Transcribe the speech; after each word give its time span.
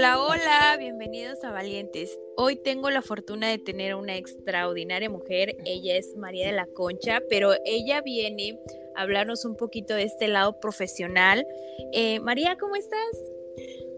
Hola, 0.00 0.18
hola, 0.18 0.76
bienvenidos 0.78 1.44
a 1.44 1.50
Valientes. 1.50 2.18
Hoy 2.38 2.56
tengo 2.56 2.88
la 2.88 3.02
fortuna 3.02 3.50
de 3.50 3.58
tener 3.58 3.94
una 3.94 4.16
extraordinaria 4.16 5.10
mujer. 5.10 5.58
Ella 5.66 5.98
es 5.98 6.16
María 6.16 6.46
de 6.46 6.52
la 6.52 6.64
Concha, 6.74 7.20
pero 7.28 7.52
ella 7.66 8.00
viene 8.00 8.58
a 8.96 9.02
hablarnos 9.02 9.44
un 9.44 9.56
poquito 9.56 9.92
de 9.92 10.04
este 10.04 10.26
lado 10.26 10.58
profesional. 10.58 11.46
Eh, 11.92 12.18
María, 12.20 12.56
¿cómo 12.58 12.76
estás? 12.76 12.98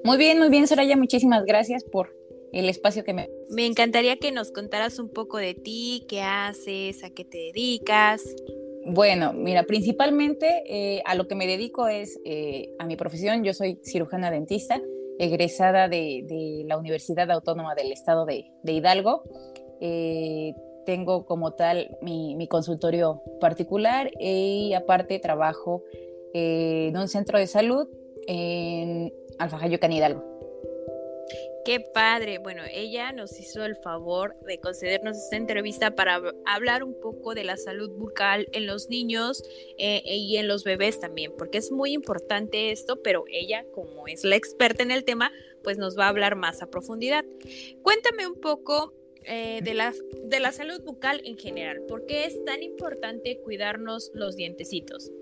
Muy 0.03 0.19
bien, 0.19 0.41
muy 0.41 0.48
bien, 0.48 0.67
Soraya. 0.67 0.97
Muchísimas 0.97 1.45
gracias 1.45 1.84
por 1.84 2.12
el 2.53 2.69
espacio 2.69 3.05
que 3.05 3.14
me... 3.14 3.30
Me 3.50 3.67
encantaría 3.67 4.17
que 4.17 4.33
nos 4.33 4.50
contaras 4.50 4.98
un 4.98 5.08
poco 5.08 5.39
de 5.39 5.55
ti, 5.55 6.05
qué 6.08 6.20
haces, 6.20 7.05
a 7.05 7.11
qué 7.11 7.25
te 7.25 7.39
dedicas. 7.39 8.25
Bueno, 8.86 9.34
mira, 9.34 9.62
principalmente 9.62 10.64
eh, 10.67 11.00
a 11.05 11.14
lo 11.14 11.28
que 11.28 11.36
me 11.36 11.47
dedico 11.47 11.86
es 11.86 12.19
eh, 12.25 12.75
a 12.80 12.86
mi 12.86 12.97
profesión. 12.97 13.45
Yo 13.45 13.55
soy 13.55 13.78
cirujana 13.84 14.33
dentista 14.33 14.83
egresada 15.23 15.89
de, 15.89 16.65
la 16.67 16.77
Universidad 16.77 17.31
Autónoma 17.31 17.75
del 17.75 17.92
Estado 17.92 18.27
de, 18.27 18.51
Hidalgo. 18.65 19.23
Eh, 19.81 20.55
tengo 20.84 21.27
como 21.27 21.53
tal 21.53 21.97
mi, 22.03 22.47
consultorio 22.48 23.23
particular 23.41 24.11
y 24.19 24.75
aparte 24.75 25.20
trabajo 25.20 25.83
en 26.34 26.97
un 26.97 27.09
centro 27.09 27.39
de 27.39 27.47
salud 27.47 27.87
en 28.27 29.12
Alfajayucan, 29.39 29.92
Hidalgo. 29.92 30.31
Qué 31.64 31.78
padre. 31.78 32.38
Bueno, 32.38 32.62
ella 32.72 33.12
nos 33.12 33.38
hizo 33.38 33.64
el 33.64 33.77
favor 33.77 34.36
de 34.41 34.58
concedernos 34.58 35.16
esta 35.16 35.36
entrevista 35.36 35.94
para 35.94 36.20
hablar 36.44 36.82
un 36.82 36.98
poco 37.00 37.34
de 37.34 37.44
la 37.44 37.56
salud 37.56 37.91
bucal 37.91 38.48
en 38.52 38.66
los 38.66 38.88
niños 38.88 39.44
eh, 39.78 40.02
y 40.05 40.36
en 40.38 40.48
los 40.48 40.64
bebés 40.64 40.98
también, 40.98 41.33
porque 41.38 41.58
es 41.58 41.70
muy 41.70 41.92
importante 41.92 42.72
esto, 42.72 43.00
pero 43.02 43.24
ella, 43.30 43.64
como 43.72 44.08
es 44.08 44.24
la 44.24 44.34
experta 44.34 44.83
en 44.83 44.90
el 44.90 45.05
tema, 45.05 45.30
pues 45.62 45.78
nos 45.78 45.96
va 45.96 46.06
a 46.06 46.08
hablar 46.08 46.34
más 46.34 46.62
a 46.62 46.66
profundidad. 46.70 47.24
Cuéntame 47.83 48.27
un 48.27 48.40
poco 48.40 48.92
eh, 49.24 49.60
de, 49.62 49.74
la, 49.74 49.94
de 50.24 50.40
la 50.40 50.50
salud 50.50 50.83
bucal 50.83 51.22
en 51.24 51.38
general. 51.38 51.83
¿Por 51.86 52.06
qué 52.06 52.24
es 52.24 52.44
tan 52.44 52.64
importante 52.64 53.38
cuidarnos 53.40 54.10
los 54.14 54.34
dientecitos? 54.34 55.12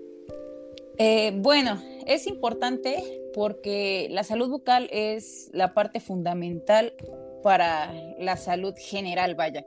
Eh, 0.97 1.31
bueno, 1.35 1.81
es 2.05 2.27
importante 2.27 3.21
porque 3.33 4.07
la 4.11 4.23
salud 4.23 4.49
bucal 4.49 4.89
es 4.91 5.49
la 5.53 5.73
parte 5.73 5.99
fundamental 5.99 6.93
para 7.43 7.93
la 8.19 8.37
salud 8.37 8.73
general, 8.77 9.35
vaya. 9.35 9.65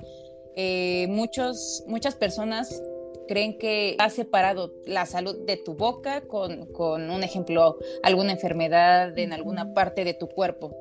Eh, 0.57 1.07
muchos, 1.09 1.83
muchas 1.87 2.15
personas 2.15 2.83
creen 3.27 3.59
que 3.59 3.97
has 3.99 4.13
separado 4.13 4.73
la 4.87 5.07
salud 5.07 5.45
de 5.47 5.57
tu 5.57 5.75
boca 5.75 6.23
con, 6.23 6.69
un 6.79 7.23
ejemplo, 7.23 7.79
alguna 8.03 8.33
enfermedad 8.33 9.19
en 9.19 9.33
alguna 9.33 9.75
parte 9.75 10.05
de 10.05 10.15
tu 10.15 10.29
cuerpo. 10.29 10.77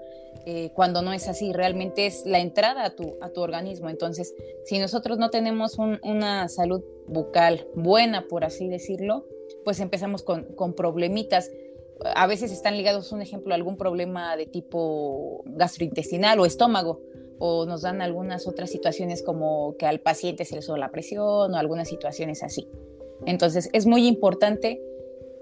Eh, 0.46 0.72
cuando 0.74 1.02
no 1.02 1.14
es 1.14 1.30
así, 1.30 1.54
realmente 1.54 2.06
es 2.06 2.26
la 2.26 2.40
entrada 2.40 2.84
a 2.84 2.96
tu, 2.96 3.16
a 3.22 3.30
tu 3.30 3.42
organismo. 3.42 3.90
Entonces, 3.90 4.34
si 4.66 4.78
nosotros 4.78 5.18
no 5.18 5.30
tenemos 5.30 5.78
una 5.80 6.50
salud 6.50 6.84
bucal 7.08 7.66
buena, 7.76 8.28
por 8.28 8.44
así 8.44 8.68
decirlo, 8.68 9.26
pues 9.64 9.80
empezamos 9.80 10.24
con, 10.24 10.44
con 10.56 10.74
problemitas. 10.74 11.52
A 12.16 12.28
veces 12.28 12.52
están 12.52 12.78
ligados, 12.78 13.12
un 13.12 13.22
ejemplo, 13.22 13.54
a 13.54 13.56
algún 13.56 13.78
problema 13.78 14.36
de 14.36 14.46
tipo 14.46 15.44
gastrointestinal 15.46 16.40
o 16.40 16.46
estómago, 16.46 17.02
o 17.40 17.66
nos 17.66 17.82
dan 17.82 18.02
algunas 18.02 18.48
otras 18.48 18.70
situaciones 18.70 19.24
como 19.24 19.76
que 19.78 19.86
al 19.86 20.00
paciente 20.00 20.46
se 20.46 20.56
le 20.56 20.62
sube 20.62 20.80
la 20.80 20.92
presión 20.92 21.54
o 21.54 21.58
algunas 21.58 21.88
situaciones 21.88 22.44
así. 22.44 22.68
Entonces, 23.26 23.70
es 23.74 23.86
muy 23.86 24.08
importante 24.08 24.82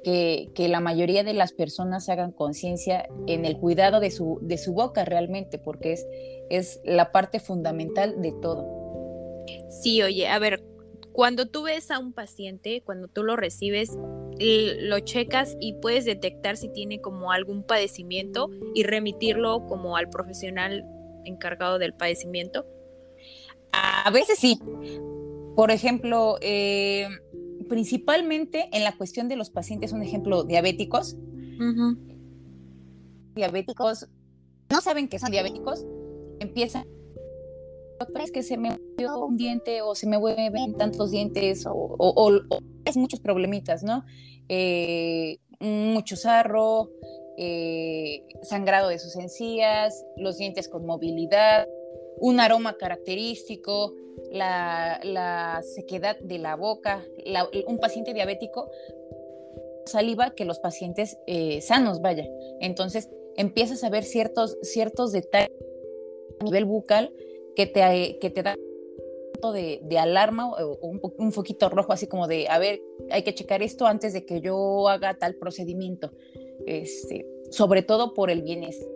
que, 0.03 0.49
que, 0.55 0.67
la 0.67 0.79
mayoría 0.79 1.23
de 1.23 1.33
las 1.33 1.53
personas 1.53 2.09
hagan 2.09 2.31
conciencia 2.31 3.07
en 3.27 3.45
el 3.45 3.57
cuidado 3.57 3.99
de 3.99 4.11
su, 4.11 4.39
de 4.41 4.57
su 4.57 4.73
boca 4.73 5.05
realmente, 5.05 5.59
porque 5.59 5.93
es, 5.93 6.07
es 6.49 6.81
la 6.83 7.11
parte 7.11 7.39
fundamental 7.39 8.21
de 8.21 8.33
todo. 8.41 8.65
Sí, 9.69 10.01
oye, 10.01 10.27
a 10.27 10.39
ver, 10.39 10.63
cuando 11.13 11.47
tú 11.47 11.63
ves 11.63 11.91
a 11.91 11.99
un 11.99 12.13
paciente, 12.13 12.81
cuando 12.85 13.07
tú 13.07 13.23
lo 13.23 13.35
recibes, 13.35 13.97
lo 14.39 14.99
checas 14.99 15.55
y 15.59 15.73
puedes 15.73 16.05
detectar 16.05 16.57
si 16.57 16.69
tiene 16.69 17.01
como 17.01 17.31
algún 17.31 17.63
padecimiento 17.63 18.49
y 18.73 18.83
remitirlo 18.83 19.65
como 19.67 19.97
al 19.97 20.09
profesional 20.09 20.85
encargado 21.25 21.79
del 21.79 21.93
padecimiento. 21.93 22.65
A 23.71 24.09
veces 24.11 24.39
sí. 24.39 24.59
Por 25.55 25.71
ejemplo, 25.71 26.37
eh, 26.41 27.07
principalmente 27.67 28.69
en 28.71 28.83
la 28.83 28.95
cuestión 28.95 29.27
de 29.27 29.35
los 29.35 29.49
pacientes, 29.49 29.91
un 29.91 30.01
ejemplo, 30.01 30.43
diabéticos. 30.43 31.17
Diabéticos 33.35 34.07
no 34.69 34.81
saben 34.81 35.07
que 35.07 35.19
son 35.19 35.31
diabéticos, 35.31 35.85
empiezan 36.39 36.85
es 38.23 38.31
que 38.31 38.43
se 38.43 38.57
me 38.57 38.71
movió 38.71 39.25
un 39.25 39.37
diente 39.37 39.81
o 39.81 39.95
se 39.95 40.07
me 40.07 40.17
mueven 40.17 40.75
tantos 40.77 41.11
dientes 41.11 41.65
o, 41.67 42.31
es 42.85 42.97
muchos 42.97 43.19
problemitas, 43.19 43.83
¿no? 43.83 44.03
Eh, 44.49 45.37
mucho 45.59 46.15
sarro, 46.15 46.89
eh, 47.37 48.23
sangrado 48.43 48.89
de 48.89 48.99
sus 48.99 49.15
encías, 49.15 50.05
los 50.17 50.37
dientes 50.37 50.67
con 50.67 50.85
movilidad, 50.85 51.67
un 52.17 52.39
aroma 52.39 52.77
característico, 52.77 53.93
la, 54.31 55.61
sequedad 55.75 56.19
de 56.19 56.39
la 56.39 56.55
boca, 56.55 57.03
un 57.67 57.79
paciente 57.79 58.13
diabético 58.13 58.69
saliva 59.85 60.33
que 60.35 60.45
los 60.45 60.59
pacientes 60.59 61.17
eh, 61.27 61.61
sanos, 61.61 62.01
vaya. 62.01 62.27
Entonces 62.59 63.09
empiezas 63.35 63.83
a 63.83 63.89
ver 63.89 64.03
ciertos, 64.03 64.57
ciertos 64.61 65.11
detalles 65.11 65.51
a 66.39 66.43
nivel 66.43 66.65
bucal 66.65 67.13
que 67.55 67.67
te, 67.67 68.17
que 68.19 68.29
te 68.29 68.43
da 68.43 68.55
de, 69.53 69.79
de 69.83 69.97
alarma 69.97 70.51
o 70.51 70.77
un, 70.81 70.99
un, 71.17 71.31
foquito 71.31 71.69
rojo 71.69 71.93
así 71.93 72.05
como 72.05 72.27
de, 72.27 72.47
a 72.47 72.59
ver, 72.59 72.79
hay 73.09 73.23
que 73.23 73.33
checar 73.33 73.63
esto 73.63 73.87
antes 73.87 74.13
de 74.13 74.23
que 74.23 74.39
yo 74.39 74.87
haga 74.87 75.15
tal 75.15 75.35
procedimiento, 75.35 76.11
este, 76.67 77.25
sobre 77.49 77.81
todo 77.81 78.13
por 78.13 78.29
el 78.29 78.43
bienestar 78.43 78.87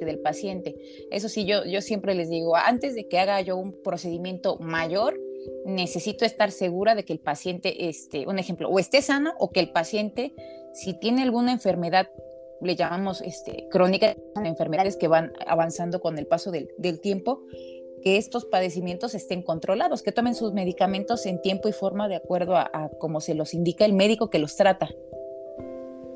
del 0.00 0.18
paciente. 0.18 0.76
Eso 1.10 1.28
sí, 1.28 1.44
yo, 1.44 1.64
yo 1.64 1.80
siempre 1.80 2.14
les 2.14 2.28
digo, 2.28 2.56
antes 2.56 2.94
de 2.94 3.06
que 3.06 3.18
haga 3.18 3.40
yo 3.40 3.56
un 3.56 3.80
procedimiento 3.82 4.58
mayor, 4.58 5.18
necesito 5.64 6.24
estar 6.24 6.50
segura 6.50 6.94
de 6.94 7.04
que 7.04 7.12
el 7.12 7.20
paciente, 7.20 7.88
este, 7.88 8.26
un 8.26 8.38
ejemplo, 8.38 8.68
o 8.68 8.78
esté 8.78 9.02
sano 9.02 9.34
o 9.38 9.50
que 9.50 9.60
el 9.60 9.70
paciente, 9.70 10.34
si 10.74 10.98
tiene 10.98 11.22
alguna 11.22 11.52
enfermedad 11.52 12.08
le 12.60 12.74
llamamos 12.74 13.20
este, 13.20 13.68
crónica, 13.70 14.16
enfermedades 14.44 14.96
que 14.96 15.06
van 15.06 15.32
avanzando 15.46 16.00
con 16.00 16.18
el 16.18 16.26
paso 16.26 16.50
del, 16.50 16.68
del 16.76 17.00
tiempo, 17.00 17.44
que 18.00 18.16
estos 18.16 18.44
padecimientos 18.44 19.14
estén 19.14 19.42
controlados, 19.42 20.02
que 20.02 20.12
tomen 20.12 20.34
sus 20.34 20.52
medicamentos 20.52 21.26
en 21.26 21.40
tiempo 21.40 21.68
y 21.68 21.72
forma 21.72 22.08
de 22.08 22.16
acuerdo 22.16 22.56
a, 22.56 22.90
como 22.98 23.20
se 23.20 23.34
los 23.34 23.54
indica 23.54 23.84
el 23.84 23.92
médico 23.92 24.30
que 24.30 24.38
los 24.38 24.56
trata. 24.56 24.88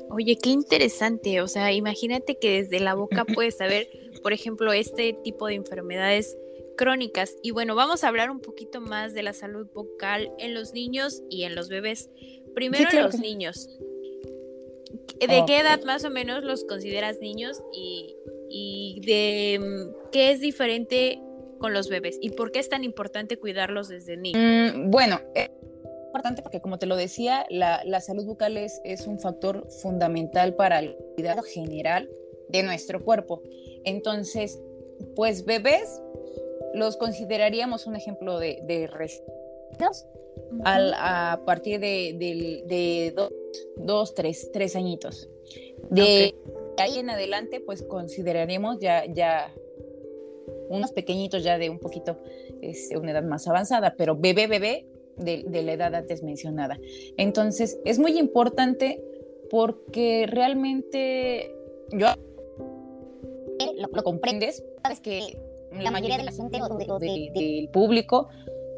Oye, 0.09 0.37
qué 0.37 0.51
interesante. 0.51 1.41
O 1.41 1.47
sea, 1.47 1.71
imagínate 1.71 2.37
que 2.37 2.61
desde 2.61 2.79
la 2.79 2.93
boca 2.93 3.25
puedes 3.33 3.57
saber, 3.57 3.87
por 4.21 4.33
ejemplo, 4.33 4.71
este 4.73 5.13
tipo 5.13 5.47
de 5.47 5.55
enfermedades 5.55 6.37
crónicas. 6.77 7.35
Y 7.41 7.51
bueno, 7.51 7.75
vamos 7.75 8.03
a 8.03 8.07
hablar 8.07 8.29
un 8.29 8.39
poquito 8.39 8.81
más 8.81 9.13
de 9.13 9.23
la 9.23 9.33
salud 9.33 9.67
vocal 9.73 10.31
en 10.37 10.53
los 10.53 10.73
niños 10.73 11.23
y 11.29 11.43
en 11.43 11.55
los 11.55 11.69
bebés. 11.69 12.09
Primero 12.53 12.89
los 13.01 13.19
niños. 13.19 13.69
¿De 15.19 15.43
qué 15.47 15.59
edad 15.59 15.81
más 15.83 16.03
o 16.05 16.09
menos 16.09 16.43
los 16.43 16.65
consideras 16.65 17.19
niños 17.19 17.61
y, 17.73 18.15
y 18.49 19.01
de 19.05 19.59
mm, 19.59 20.11
qué 20.11 20.31
es 20.31 20.39
diferente 20.39 21.21
con 21.63 21.73
los 21.73 21.87
bebés 21.87 22.17
y 22.19 22.31
por 22.31 22.51
qué 22.51 22.59
es 22.59 22.67
tan 22.67 22.83
importante 22.83 23.39
cuidarlos 23.39 23.87
desde 23.87 24.17
niños? 24.17 24.75
Mm, 24.75 24.91
bueno, 24.91 25.21
eh, 25.33 25.49
importante 26.07 26.41
porque, 26.41 26.59
como 26.59 26.77
te 26.77 26.85
lo 26.87 26.97
decía, 26.97 27.45
la, 27.49 28.01
salud 28.01 28.25
bucal 28.25 28.57
es, 28.57 28.81
es, 28.83 29.07
un 29.07 29.17
factor 29.17 29.65
fundamental 29.81 30.55
para 30.55 30.79
el 30.79 30.97
cuidado 31.15 31.41
general 31.41 32.09
de 32.49 32.63
nuestro 32.63 33.01
cuerpo. 33.01 33.41
Entonces, 33.85 34.59
pues 35.15 35.45
bebés 35.45 36.01
los 36.73 36.97
consideraríamos 36.97 37.87
un 37.87 37.95
ejemplo 37.95 38.39
de, 38.39 38.59
de 38.63 38.89
al, 40.65 40.93
a 40.97 41.43
partir 41.45 41.79
de, 41.79 42.13
de, 42.67 43.15
dos, 43.77 44.13
tres, 44.15 44.49
tres 44.51 44.75
añitos. 44.75 45.29
De 45.89 46.35
ahí 46.77 46.99
en 46.99 47.09
adelante, 47.09 47.61
pues 47.61 47.83
consideraríamos 47.83 48.79
ya, 48.81 49.05
ya 49.05 49.53
unos 50.73 50.91
pequeñitos 50.91 51.43
ya 51.43 51.57
de 51.57 51.69
un 51.69 51.79
poquito, 51.79 52.19
este, 52.61 52.97
una 52.97 53.11
edad 53.11 53.23
más 53.23 53.47
avanzada, 53.47 53.95
pero 53.97 54.15
bebé, 54.15 54.47
bebé 54.47 54.87
de, 55.17 55.43
de 55.47 55.63
la 55.63 55.73
edad 55.73 55.95
antes 55.95 56.23
mencionada. 56.23 56.77
Entonces, 57.17 57.79
es 57.85 57.99
muy 57.99 58.17
importante 58.17 59.01
porque 59.49 60.25
realmente 60.27 61.55
yo 61.91 62.07
lo, 63.91 64.03
comprendes, 64.03 64.63
sabes 64.81 64.99
que 64.99 65.37
la 65.71 65.91
mayoría 65.91 66.17
de 66.17 66.23
la 66.23 66.31
gente 66.31 66.59
o, 66.61 66.99
del 66.99 67.69
público 67.71 68.29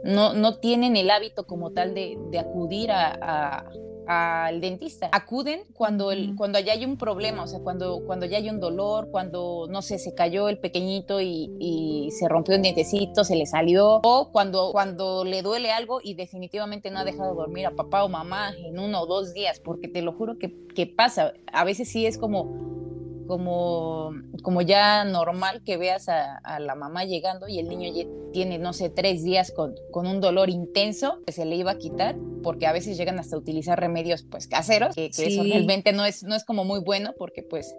no, 0.04 0.34
no 0.34 0.60
tienen 0.60 0.96
el 0.96 1.10
hábito 1.10 1.46
como 1.46 1.72
tal 1.72 1.94
de, 1.94 2.18
de 2.30 2.40
acudir 2.40 2.92
a, 2.92 3.70
al 4.08 4.62
dentista. 4.62 5.10
Acuden 5.12 5.62
cuando, 5.74 6.12
el, 6.12 6.36
cuando 6.36 6.60
ya 6.60 6.74
hay 6.74 6.86
un 6.86 6.98
problema, 6.98 7.44
o 7.44 7.48
sea, 7.48 7.60
cuando, 7.60 8.02
cuando 8.06 8.26
ya 8.26 8.38
hay 8.38 8.50
un 8.50 8.60
dolor, 8.60 9.10
cuando, 9.12 9.68
no 9.70 9.82
sé, 9.82 10.00
se 10.00 10.14
cayó 10.14 10.50
el 10.50 10.58
pequeñito 10.58 11.22
y, 11.22 11.52
y, 11.60 12.12
se 12.12 12.28
rompió 12.28 12.56
un 12.56 12.62
dientecito, 12.62 13.24
se 13.24 13.36
le 13.36 13.46
salió, 13.46 14.02
o 14.04 14.30
cuando, 14.32 14.72
cuando 14.72 15.26
le 15.26 15.42
duele 15.42 15.72
algo 15.72 16.00
y 16.04 16.14
definitivamente 16.14 16.92
no 16.92 17.00
ha 17.00 17.04
dejado 17.04 17.34
dormir 17.36 17.66
a 17.66 17.72
papá 17.72 18.04
o 18.04 18.10
mamá 18.10 18.54
en 18.58 18.80
uno 18.80 19.02
o 19.02 19.06
dos 19.06 19.34
días, 19.34 19.60
porque 19.60 19.88
te 19.88 20.02
lo 20.02 20.14
juro 20.14 20.38
que, 20.38 20.54
que 20.76 20.88
pasa. 20.88 21.34
A 21.52 21.64
veces 21.64 21.90
sí 21.90 22.06
es 22.06 22.18
como 22.18 22.85
como, 23.28 24.12
como 24.44 24.62
ya 24.62 25.04
normal 25.06 25.64
que 25.64 25.78
veas 25.78 26.10
a, 26.10 26.60
la 26.60 26.76
mamá 26.76 27.06
llegando 27.06 27.48
y 27.48 27.60
el 27.60 27.68
niño 27.68 27.92
ya 27.94 28.06
tiene, 28.32 28.58
no 28.58 28.74
sé, 28.74 28.90
tres 28.90 29.24
días 29.24 29.52
con, 29.52 29.76
con, 29.92 30.08
un 30.08 30.22
dolor 30.22 30.50
intenso 30.50 31.22
que 31.26 31.32
se 31.32 31.46
le 31.46 31.56
iba 31.56 31.72
a 31.72 31.78
quitar, 31.78 32.16
porque 32.44 32.68
a 32.68 32.74
veces 32.74 32.98
llegan 32.98 33.20
hasta 33.20 33.38
utilizar 33.38 33.80
remedios 33.80 34.24
pues 34.24 34.48
caseros, 34.48 34.96
que, 34.96 35.08
eso 35.08 35.44
realmente 35.44 35.94
no 35.94 36.06
es, 36.06 36.24
no 36.24 36.36
es 36.36 36.44
como 36.44 36.64
muy 36.64 36.80
bueno 36.80 37.14
porque 37.18 37.44
pues 37.44 37.76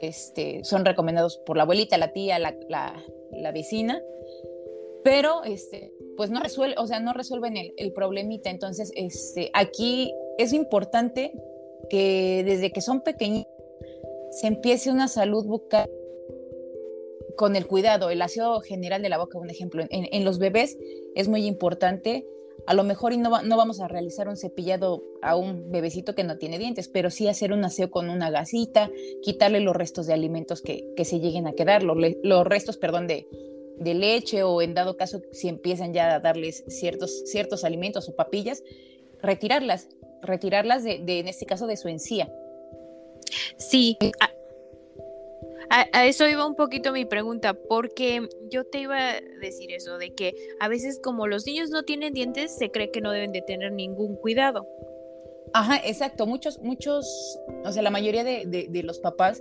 este, 0.00 0.64
son 0.64 0.84
recomendados 0.84 1.38
por 1.38 1.56
la 1.56 1.64
abuelita, 1.64 1.98
la 1.98 2.12
tía, 2.12 2.38
la, 2.38 2.54
la, 2.68 2.94
la 3.32 3.52
vecina, 3.52 4.00
pero 5.02 5.44
este, 5.44 5.92
pues 6.16 6.30
no 6.30 6.40
resuelve, 6.40 6.76
o 6.78 6.86
sea, 6.86 7.00
no 7.00 7.12
resuelven 7.12 7.56
el, 7.56 7.72
el 7.76 7.92
problemita. 7.92 8.50
Entonces, 8.50 8.90
este, 8.96 9.50
aquí 9.52 10.14
es 10.38 10.52
importante 10.52 11.32
que 11.90 12.42
desde 12.44 12.72
que 12.72 12.80
son 12.80 13.02
pequeñitos 13.02 13.53
se 14.34 14.48
empiece 14.48 14.90
una 14.90 15.06
salud 15.06 15.46
bucal 15.46 15.88
con 17.36 17.56
el 17.56 17.66
cuidado, 17.66 18.10
el 18.10 18.20
aseo 18.22 18.60
general 18.60 19.02
de 19.02 19.08
la 19.08 19.18
boca, 19.18 19.38
un 19.38 19.50
ejemplo. 19.50 19.84
En, 19.90 20.24
los 20.24 20.38
bebés 20.38 20.76
es 21.14 21.28
muy 21.28 21.46
importante, 21.46 22.26
a 22.66 22.74
lo 22.74 22.84
mejor 22.84 23.12
y 23.12 23.16
no, 23.16 23.42
no, 23.42 23.56
vamos 23.56 23.80
a 23.80 23.88
realizar 23.88 24.28
un 24.28 24.36
cepillado 24.36 25.02
a 25.22 25.36
un 25.36 25.70
bebecito 25.70 26.14
que 26.14 26.24
no 26.24 26.38
tiene 26.38 26.58
dientes, 26.58 26.88
pero 26.88 27.10
sí 27.10 27.28
hacer 27.28 27.52
un 27.52 27.64
aseo 27.64 27.90
con 27.90 28.10
una 28.10 28.30
gasita, 28.30 28.90
quitarle 29.22 29.60
los 29.60 29.76
restos 29.76 30.06
de 30.06 30.14
alimentos 30.14 30.62
que, 30.62 30.92
que 30.96 31.04
se 31.04 31.20
lleguen 31.20 31.46
a 31.46 31.52
quedar, 31.52 31.82
los, 31.82 31.96
los 32.22 32.46
restos, 32.46 32.76
perdón, 32.76 33.06
de, 33.06 33.28
de, 33.78 33.94
leche 33.94 34.42
o 34.42 34.62
en 34.62 34.74
dado 34.74 34.96
caso 34.96 35.22
si 35.32 35.48
empiezan 35.48 35.92
ya 35.92 36.14
a 36.14 36.20
darles 36.20 36.64
ciertos, 36.68 37.22
ciertos 37.26 37.64
alimentos 37.64 38.08
o 38.08 38.14
papillas, 38.14 38.62
retirarlas, 39.22 39.88
retirarlas 40.22 40.84
de 40.84 41.18
en 41.18 41.28
este 41.28 41.46
caso 41.46 41.66
de 41.66 41.76
su 41.76 41.88
encía 41.88 42.32
Sí, 43.56 43.96
a, 45.70 46.04
eso 46.04 46.26
iba 46.28 46.46
un 46.46 46.54
poquito 46.54 46.92
mi 46.92 47.04
pregunta, 47.04 47.54
porque 47.54 48.28
yo 48.50 48.64
te 48.64 48.80
iba 48.80 48.96
a 48.96 49.20
decir 49.40 49.72
eso, 49.72 49.98
de 49.98 50.14
que 50.14 50.34
a 50.60 50.68
veces 50.68 51.00
como 51.02 51.26
los 51.26 51.46
niños 51.46 51.70
no 51.70 51.84
tienen 51.84 52.12
dientes, 52.12 52.56
se 52.56 52.70
cree 52.70 52.90
que 52.90 53.00
no 53.00 53.10
deben 53.10 53.32
de 53.32 53.42
tener 53.42 53.72
ningún 53.72 54.16
cuidado. 54.16 54.66
Ajá, 55.52 55.76
exacto. 55.84 56.26
Muchos, 56.26 56.58
muchos, 56.60 57.38
o 57.64 57.72
sea, 57.72 57.82
la 57.82 57.90
mayoría 57.90 58.24
de, 58.24 58.82
los 58.84 58.98
papás 58.98 59.40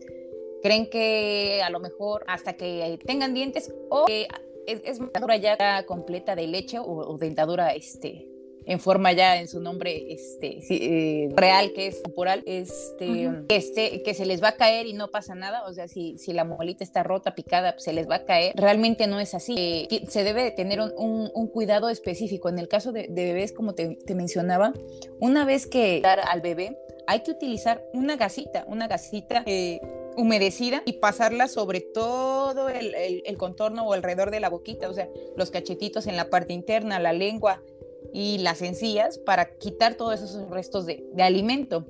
creen 0.62 0.89
que 0.89 1.62
a 1.63 1.69
lo 1.69 1.80
mejor 1.80 2.24
hasta 2.28 2.54
que 2.54 2.98
tengan 3.06 3.34
dientes 3.34 3.74
o 3.89 4.06
es, 4.07 4.28
es 4.66 5.00
dentadura 5.00 5.38
ya 5.38 5.86
completa 5.86 6.36
de 6.36 6.48
leche 6.48 6.80
o, 6.80 6.86
o 6.86 7.18
dentadura 7.18 7.74
este, 7.74 8.28
en 8.65 8.80
forma 8.80 9.12
ya 9.12 9.38
en 9.39 9.48
su 9.48 9.60
nombre 9.60 10.13
este, 10.13 10.60
eh, 10.69 11.30
real, 11.36 11.74
que 11.74 11.88
es 11.88 12.04
temporal, 12.04 12.44
este, 12.45 13.30
este, 13.50 14.04
que 14.04 14.13
se 14.13 14.25
les 14.25 14.42
va 14.44 14.50
a 14.50 14.56
caer 14.56 14.88
y 14.88 14.94
no 14.94 15.10
pasa 15.12 15.36
nada. 15.36 15.63
O 15.68 15.74
sea, 15.74 15.88
si, 15.88 16.18
si 16.18 16.33
la 16.33 16.44
molita 16.44 16.83
está 16.83 17.04
rota, 17.04 17.36
picada, 17.36 17.74
pues 17.74 17.83
se 17.83 17.94
les 17.94 18.10
va 18.10 18.15
a 18.15 18.25
caer. 18.25 18.54
Realmente 18.56 19.07
no 19.07 19.19
es 19.19 19.33
así. 19.33 19.56
Eh, 19.57 20.06
se 20.07 20.24
debe 20.24 20.44
de 20.44 20.51
tener 20.51 20.80
un, 20.81 21.31
un, 21.33 21.48
cuidado 21.48 21.89
específico. 21.89 22.50
En 22.50 22.60
el 22.60 22.68
caso 22.68 22.92
de, 22.92 23.07
bebés, 23.10 23.51
como 23.51 23.74
te, 23.75 23.95
te, 23.95 24.15
mencionaba, 24.15 24.74
una 25.19 25.45
vez 25.45 25.68
que 25.68 26.01
dar 26.01 26.19
al 26.19 26.42
bebé, 26.42 26.77
hay 27.07 27.21
que 27.21 27.31
utilizar 27.31 27.83
una 27.94 28.15
gasita, 28.15 28.65
una 28.68 28.88
gasita. 28.88 29.44
Eh, 29.45 29.81
humedecida 30.15 30.83
y 30.86 30.94
pasarla 30.94 31.48
sobre 31.48 31.81
todo 31.81 32.69
el, 32.69 32.94
el, 32.95 33.24
el, 33.25 33.38
contorno 33.38 33.83
o 33.83 33.94
alrededor 33.94 34.31
de 34.31 34.39
la 34.39 34.50
boquita, 34.50 34.89
o 34.89 34.94
sea, 34.94 35.10
los 35.36 35.51
cachetitos 35.51 36.07
en 36.07 36.18
la 36.18 36.30
parte 36.30 36.54
interna, 36.54 37.00
la 37.00 37.13
lengua, 37.13 37.62
y 38.11 38.39
las 38.39 38.61
encías 38.61 39.17
para 39.17 39.57
quitar 39.57 39.95
todos 39.95 40.21
esos 40.21 40.50
restos 40.50 40.85
de, 40.85 41.03
alimento. 41.19 41.85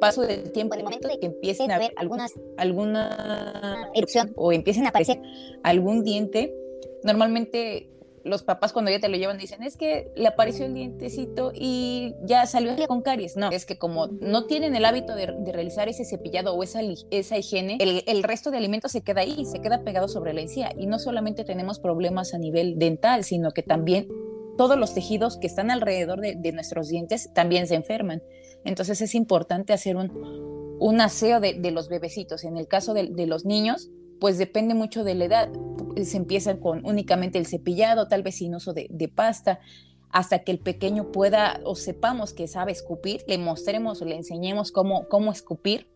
Paso 0.00 0.22
del 0.22 0.52
tiempo, 0.52 0.74
en 0.74 0.80
el 0.80 0.84
momento 0.84 1.08
de 1.08 1.18
que 1.18 1.26
empiecen 1.26 1.70
a 1.70 1.76
haber 1.76 1.92
algunas, 1.96 2.34
alguna 2.58 3.90
erupción 3.94 4.32
o 4.36 4.52
empiecen 4.52 4.84
a 4.84 4.90
aparecer 4.90 5.20
algún 5.62 6.04
diente, 6.04 6.54
normalmente 7.02 7.88
los 8.26 8.42
papás 8.42 8.72
cuando 8.72 8.90
ya 8.90 9.00
te 9.00 9.08
lo 9.08 9.16
llevan 9.16 9.38
dicen, 9.38 9.62
es 9.62 9.76
que 9.76 10.10
le 10.16 10.26
apareció 10.26 10.66
el 10.66 10.74
dientecito 10.74 11.52
y 11.54 12.14
ya 12.22 12.44
salió 12.46 12.74
con 12.86 13.02
caries. 13.02 13.36
No, 13.36 13.50
es 13.50 13.64
que 13.64 13.78
como 13.78 14.08
no 14.08 14.46
tienen 14.46 14.74
el 14.74 14.84
hábito 14.84 15.14
de, 15.14 15.26
realizar 15.52 15.88
ese 15.88 16.04
cepillado 16.04 16.54
o 16.54 16.62
esa, 16.62 16.80
esa 17.10 17.38
higiene, 17.38 17.78
el, 17.80 18.22
resto 18.22 18.50
de 18.50 18.58
alimentos 18.58 18.92
se 18.92 19.02
queda 19.02 19.22
ahí, 19.22 19.44
se 19.46 19.60
queda 19.60 19.82
pegado 19.82 20.08
sobre 20.08 20.34
la 20.34 20.40
encía. 20.40 20.72
Y 20.76 20.86
no 20.86 20.98
solamente 20.98 21.44
tenemos 21.44 21.78
problemas 21.78 22.34
a 22.34 22.38
nivel 22.38 22.78
dental, 22.78 23.24
sino 23.24 23.52
que 23.52 23.62
también 23.62 24.08
todos 24.58 24.78
los 24.78 24.94
tejidos 24.94 25.38
que 25.38 25.46
están 25.46 25.70
alrededor 25.70 26.20
de, 26.20 26.52
nuestros 26.52 26.88
dientes 26.88 27.30
también 27.34 27.66
se 27.66 27.76
enferman. 27.76 28.22
Entonces 28.64 29.00
es 29.00 29.14
importante 29.14 29.72
hacer 29.72 29.96
un, 29.96 30.10
un 30.80 31.00
aseo 31.00 31.40
de, 31.40 31.70
los 31.70 31.88
bebecitos. 31.88 32.44
En 32.44 32.56
el 32.56 32.66
caso 32.66 32.92
de, 32.92 33.08
de 33.08 33.26
los 33.26 33.44
niños, 33.44 33.90
pues 34.20 34.38
depende 34.38 34.74
mucho 34.74 35.04
de 35.04 35.14
la 35.14 35.24
edad. 35.24 35.48
Se 36.02 36.16
empieza 36.16 36.58
con 36.58 36.84
únicamente 36.86 37.38
el 37.38 37.46
cepillado, 37.46 38.08
tal 38.08 38.22
vez 38.22 38.36
sin 38.36 38.54
uso 38.54 38.74
de, 38.74 39.12
pasta, 39.14 39.60
hasta 40.10 40.40
que 40.40 40.52
el 40.52 40.58
pequeño 40.58 41.10
pueda 41.10 41.60
o 41.64 41.74
sepamos 41.74 42.32
que 42.32 42.46
sabe 42.48 42.72
escupir, 42.72 43.22
le 43.26 43.38
mostremos 43.38 44.00
o 44.00 44.04
le 44.04 44.16
enseñemos 44.16 44.72
cómo, 44.72 45.08
cómo 45.08 45.32
escupir. 45.32 45.88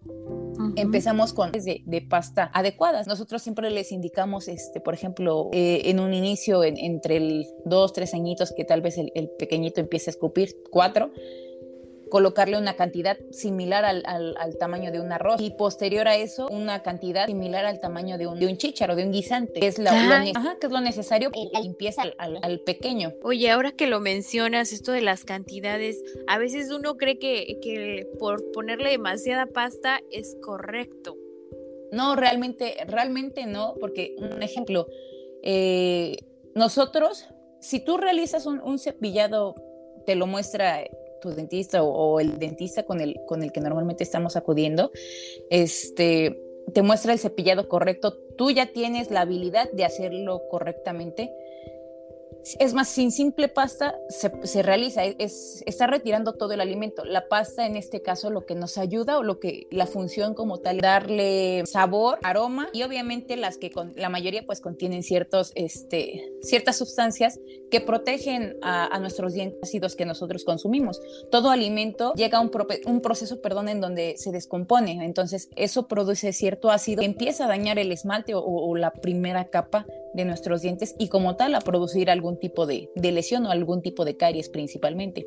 Empezamos 0.76 1.32
con 1.32 1.52
de, 1.52 1.82
de, 1.86 2.02
pasta 2.02 2.50
adecuadas. 2.52 3.06
Nosotros 3.06 3.42
siempre 3.42 3.70
les 3.70 3.92
indicamos, 3.92 4.48
este, 4.48 4.80
por 4.80 4.94
ejemplo, 4.94 5.48
eh, 5.52 5.82
en 5.84 6.00
un 6.00 6.12
inicio, 6.12 6.64
entre 6.64 7.16
el 7.16 7.46
dos, 7.64 7.92
tres 7.92 8.14
añitos, 8.14 8.52
que 8.52 8.64
tal 8.64 8.82
vez 8.82 8.98
el, 8.98 9.10
el 9.14 9.30
pequeñito 9.38 9.80
empiece 9.80 10.10
a 10.10 10.12
escupir, 10.12 10.56
cuatro, 10.70 11.12
colocarle 12.10 12.58
una 12.58 12.76
cantidad 12.76 13.16
similar 13.30 13.84
al, 13.84 14.02
al, 14.04 14.58
tamaño 14.58 14.92
de 14.92 15.00
un 15.00 15.12
arroz 15.12 15.40
y 15.40 15.50
posterior 15.50 16.08
a 16.08 16.16
eso 16.16 16.48
una 16.48 16.82
cantidad 16.82 17.26
similar 17.26 17.64
al 17.64 17.80
tamaño 17.80 18.18
de 18.18 18.26
un, 18.26 18.38
de 18.38 18.46
un 18.46 18.56
chícharo, 18.58 18.96
de 18.96 19.04
un 19.04 19.12
guisante, 19.12 19.60
que 19.60 19.66
es, 19.66 19.78
lo, 19.78 19.90
que 20.60 20.66
es 20.66 20.72
lo 20.72 20.80
necesario 20.80 21.30
para 21.30 21.62
limpieza 21.62 22.02
al, 22.02 22.38
al, 22.42 22.60
pequeño. 22.60 23.14
Oye, 23.22 23.50
ahora 23.50 23.72
que 23.72 23.86
lo 23.86 24.00
mencionas, 24.00 24.72
esto 24.72 24.92
de 24.92 25.00
las 25.00 25.24
cantidades, 25.24 26.02
a 26.26 26.38
veces 26.38 26.70
uno 26.70 26.96
cree 26.96 27.18
que, 27.18 27.58
que 27.62 28.06
por 28.18 28.50
ponerle 28.52 28.90
demasiada 28.90 29.46
pasta 29.46 30.00
es 30.10 30.36
correcto. 30.42 31.16
No, 31.92 32.16
realmente, 32.16 32.76
realmente 32.86 33.46
no, 33.46 33.74
porque 33.80 34.14
un 34.18 34.42
ejemplo, 34.42 34.86
eh, 35.42 36.16
nosotros, 36.54 37.28
si 37.60 37.80
tú 37.80 37.96
realizas 37.96 38.46
un, 38.46 38.60
un 38.60 38.78
cepillado, 38.78 39.54
te 40.06 40.14
lo 40.14 40.26
muestra 40.26 40.82
tu 41.20 41.30
dentista 41.30 41.82
o, 41.82 42.20
el 42.20 42.38
dentista 42.38 42.84
con 42.84 43.00
el, 43.00 43.20
con 43.26 43.42
el 43.42 43.52
que 43.52 43.60
normalmente 43.60 44.04
estamos 44.04 44.36
acudiendo, 44.36 44.90
este, 45.50 46.40
te 46.72 46.82
muestra 46.82 47.12
el 47.12 47.18
cepillado 47.18 47.68
correcto, 47.68 48.16
tú 48.36 48.50
ya 48.50 48.72
tienes 48.72 49.10
la 49.10 49.22
habilidad 49.22 49.70
de 49.72 49.84
hacerlo 49.84 50.42
correctamente. 50.50 51.32
Es 52.58 52.74
más, 52.74 52.88
sin 52.88 53.12
simple 53.12 53.48
pasta 53.48 53.94
se, 54.08 54.62
realiza, 54.62 55.04
es, 55.04 55.62
está 55.66 55.86
retirando 55.86 56.32
todo 56.32 56.52
el 56.52 56.60
alimento. 56.60 57.04
La 57.04 57.28
pasta 57.28 57.66
en 57.66 57.76
este 57.76 58.02
caso 58.02 58.30
lo 58.30 58.46
que 58.46 58.54
nos 58.54 58.78
ayuda 58.78 59.18
o 59.18 59.22
lo 59.22 59.38
que 59.40 59.66
la 59.70 59.86
función 59.86 60.34
como 60.34 60.58
tal, 60.58 60.78
darle 60.78 61.64
sabor, 61.66 62.18
aroma 62.22 62.68
y 62.72 62.82
obviamente 62.82 63.36
las 63.36 63.58
que 63.58 63.70
con, 63.70 63.92
la 63.96 64.08
mayoría 64.08 64.44
pues 64.44 64.60
contienen 64.60 65.02
ciertos, 65.02 65.52
este, 65.54 66.32
ciertas 66.42 66.76
sustancias 66.76 67.38
que 67.70 67.80
protegen 67.80 68.56
a, 68.62 68.98
nuestros 69.00 69.32
dientes 69.32 69.60
ácidos 69.62 69.96
que 69.96 70.04
nosotros 70.04 70.44
consumimos. 70.44 71.00
Todo 71.30 71.50
alimento 71.50 72.12
llega 72.14 72.38
a 72.38 72.40
un, 72.40 72.50
un 72.86 73.00
proceso, 73.00 73.40
perdón, 73.40 73.68
en 73.68 73.80
donde 73.80 74.14
se 74.18 74.32
descompone. 74.32 75.04
Entonces 75.04 75.48
eso 75.56 75.86
produce 75.86 76.32
cierto 76.32 76.70
ácido 76.70 77.00
que 77.00 77.06
empieza 77.06 77.44
a 77.44 77.48
dañar 77.48 77.78
el 77.78 77.92
esmalte 77.92 78.34
o 78.34 78.76
la 78.76 78.92
primera 78.92 79.46
capa 79.46 79.86
de 80.12 80.24
nuestros 80.24 80.62
dientes 80.62 80.94
y 80.98 81.08
como 81.08 81.36
tal 81.36 81.54
a 81.54 81.60
producir 81.60 82.10
algún 82.10 82.38
tipo 82.38 82.66
de, 82.66 82.90
lesión 82.94 83.46
o 83.46 83.50
algún 83.50 83.82
tipo 83.82 84.04
de 84.04 84.16
caries 84.16 84.48
principalmente. 84.48 85.26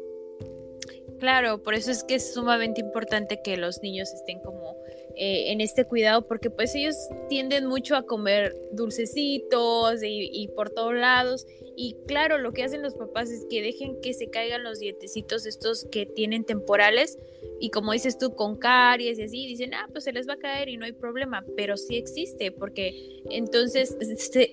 Claro, 1.19 1.63
por 1.63 1.73
eso 1.73 1.91
es 1.91 2.03
que 2.03 2.15
es 2.15 2.33
sumamente 2.33 2.81
importante 2.81 3.41
que 3.41 3.55
los 3.55 3.81
niños 3.81 4.11
estén 4.13 4.41
como 4.41 4.75
eh, 5.15 5.51
en 5.51 5.61
este 5.61 5.85
cuidado 5.85 6.27
porque 6.27 6.49
pues 6.49 6.75
ellos 6.75 6.95
tienden 7.29 7.67
mucho 7.67 7.95
a 7.95 8.03
comer 8.03 8.55
dulcecitos 8.71 10.01
y, 10.03 10.49
por 10.55 10.69
todos 10.69 10.93
lados 10.93 11.45
y 11.75 11.95
claro 12.07 12.37
lo 12.37 12.53
que 12.53 12.63
hacen 12.63 12.81
los 12.81 12.95
papás 12.95 13.29
es 13.29 13.45
que 13.49 13.61
dejen 13.61 13.99
que 14.01 14.13
se 14.13 14.29
caigan 14.29 14.63
los 14.63 14.79
dientecitos 14.79 15.45
estos 15.45 15.85
que 15.91 16.05
tienen 16.05 16.43
temporales 16.43 17.17
y 17.59 17.69
como 17.69 17.93
dices 17.93 18.17
tú 18.17 18.35
con 18.35 18.57
caries 18.57 19.19
y 19.19 19.23
así 19.23 19.47
dicen 19.47 19.73
ah 19.73 19.87
pues 19.91 20.03
se 20.03 20.11
les 20.11 20.27
va 20.27 20.33
a 20.33 20.37
caer 20.37 20.69
y 20.69 20.77
no 20.77 20.85
hay 20.85 20.91
problema 20.91 21.43
pero 21.55 21.77
sí 21.77 21.95
existe 21.95 22.51
porque 22.51 23.21
entonces 23.29 23.97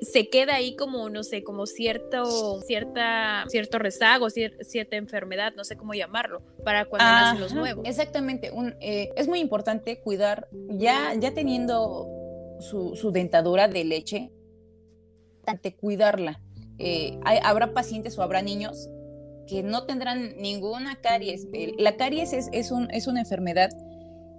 se, 0.03 0.29
queda 0.29 0.55
ahí 0.55 0.77
como 0.77 1.09
no 1.09 1.23
sé 1.25 1.43
como 1.43 1.67
cierto 1.67 2.61
cierta 2.63 3.45
cierto 3.49 3.79
rezago 3.79 4.29
cierta 4.31 4.97
enfermedad 4.97 5.55
no 5.57 5.65
sé 5.65 5.77
cómo 5.77 5.95
llamarlo 5.95 6.43
para 6.65 6.85
cuando 6.85 7.05
nacen 7.05 7.41
los 7.41 7.55
nuevos 7.55 7.87
exactamente 7.87 8.51
un, 8.51 8.75
eh, 8.81 9.11
es 9.17 9.29
muy 9.29 9.41
importante 9.41 10.01
cuidar 10.01 10.49
ya, 10.53 11.15
ya 11.15 11.33
teniendo 11.35 12.07
su, 12.61 13.11
dentadura 13.13 13.69
de 13.69 13.85
leche, 13.85 14.31
cuidarla. 15.81 16.41
Eh, 16.81 17.19
habrá 17.25 17.75
pacientes 17.75 18.19
o 18.19 18.23
habrá 18.23 18.43
niños 18.43 18.89
que 19.47 19.63
no 19.63 19.85
tendrán 19.85 20.37
ninguna 20.39 20.97
caries. 21.01 21.47
La 21.79 21.97
caries 21.97 22.33
es, 22.33 22.49
es, 22.53 22.71
un, 22.71 22.91
es 22.91 23.07
una 23.07 23.21
enfermedad 23.21 23.71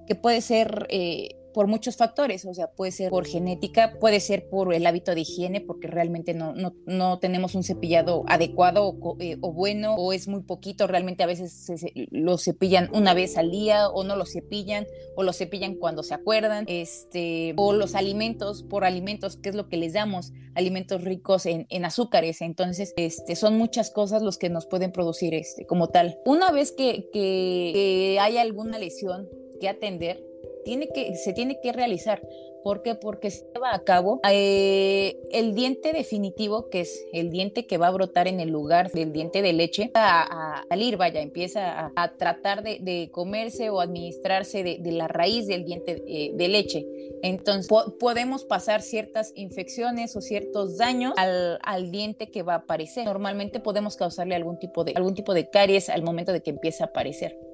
que 0.07 0.15
puede 0.15 0.41
ser 0.41 0.87
eh, 0.89 1.40
por 1.53 1.67
muchos 1.67 1.97
factores, 1.97 2.45
o 2.45 2.53
sea, 2.53 2.71
puede 2.71 2.91
ser 2.91 3.09
por 3.09 3.25
genética, 3.25 3.97
puede 3.99 4.19
ser 4.19 4.49
por 4.49 4.73
el 4.73 4.85
hábito 4.85 5.13
de 5.15 5.21
higiene, 5.21 5.61
porque 5.61 5.87
realmente 5.87 6.33
no, 6.33 6.53
no, 6.53 6.73
no 6.85 7.19
tenemos 7.19 7.55
un 7.55 7.63
cepillado 7.63 8.23
adecuado 8.27 8.87
o, 8.87 9.17
eh, 9.19 9.37
bueno, 9.37 9.95
o 9.95 10.13
es 10.13 10.27
muy 10.27 10.41
poquito, 10.43 10.87
realmente 10.87 11.23
a 11.23 11.27
veces 11.27 11.51
se, 11.51 11.91
lo 12.11 12.37
cepillan 12.37 12.89
una 12.93 13.13
vez 13.13 13.37
al 13.37 13.51
día, 13.51 13.89
o 13.89 14.03
no 14.03 14.15
lo 14.15 14.25
cepillan, 14.25 14.87
o 15.15 15.23
lo 15.23 15.33
cepillan 15.33 15.75
cuando 15.75 16.03
se 16.03 16.13
acuerdan, 16.13 16.65
este, 16.67 17.53
o 17.57 17.73
los 17.73 17.95
alimentos, 17.95 18.63
por 18.63 18.85
alimentos, 18.85 19.37
¿qué 19.37 19.49
es 19.49 19.55
lo 19.55 19.67
que 19.67 19.77
les 19.77 19.93
damos? 19.93 20.31
Alimentos 20.55 21.03
ricos 21.03 21.45
en, 21.45 21.65
en 21.69 21.85
azúcares, 21.85 22.41
entonces, 22.41 22.93
este, 22.97 23.35
son 23.35 23.57
muchas 23.57 23.91
cosas 23.91 24.21
los 24.21 24.37
que 24.37 24.49
nos 24.49 24.65
pueden 24.65 24.91
producir 24.91 25.33
este, 25.33 25.65
como 25.65 25.89
tal. 25.89 26.19
Una 26.25 26.51
vez 26.51 26.71
que, 26.71 27.09
que, 27.11 27.71
que 27.73 28.17
hay 28.19 28.37
alguna 28.37 28.79
lesión 28.79 29.27
que 29.59 29.69
atender, 29.69 30.30
tiene 30.63 30.87
que, 30.87 31.15
se 31.15 31.33
tiene 31.33 31.59
que 31.61 31.71
realizar. 31.71 32.21
¿Por 32.63 32.83
qué? 32.83 32.95
Porque 32.95 33.31
se 33.31 33.45
lleva 33.53 33.73
a 33.73 33.83
cabo 33.83 34.19
eh, 34.29 35.17
el 35.31 35.55
diente 35.55 35.93
definitivo, 35.93 36.69
que 36.69 36.81
es 36.81 37.05
el 37.11 37.31
diente 37.31 37.65
que 37.65 37.77
va 37.77 37.87
a 37.87 37.91
brotar 37.91 38.27
en 38.27 38.39
el 38.39 38.49
lugar 38.49 38.91
del 38.91 39.11
diente 39.11 39.41
de 39.41 39.53
leche, 39.53 39.91
a, 39.95 40.63
salir, 40.69 40.97
vaya, 40.97 41.21
empieza 41.21 41.91
a, 41.95 42.17
tratar 42.17 42.61
de, 42.63 43.09
comerse 43.11 43.69
o 43.69 43.81
administrarse 43.81 44.63
de, 44.63 44.91
la 44.91 45.07
raíz 45.07 45.47
del 45.47 45.65
diente 45.65 46.03
eh, 46.07 46.31
de 46.35 46.47
leche. 46.47 46.85
Entonces, 47.23 47.67
podemos 47.99 48.45
pasar 48.45 48.81
ciertas 48.81 49.31
infecciones 49.35 50.15
o 50.15 50.21
ciertos 50.21 50.77
daños 50.77 51.13
al, 51.17 51.59
al, 51.63 51.91
diente 51.91 52.29
que 52.29 52.43
va 52.43 52.53
a 52.53 52.57
aparecer. 52.57 53.05
Normalmente 53.05 53.59
podemos 53.59 53.95
causarle 53.95 54.35
algún 54.35 54.59
tipo 54.59 54.83
de, 54.83 54.93
algún 54.95 55.15
tipo 55.15 55.33
de 55.33 55.49
caries 55.49 55.89
al 55.89 56.03
momento 56.03 56.31
de 56.31 56.41
que 56.41 56.51
empieza 56.51 56.85
a 56.85 56.87
aparecer. 56.87 57.50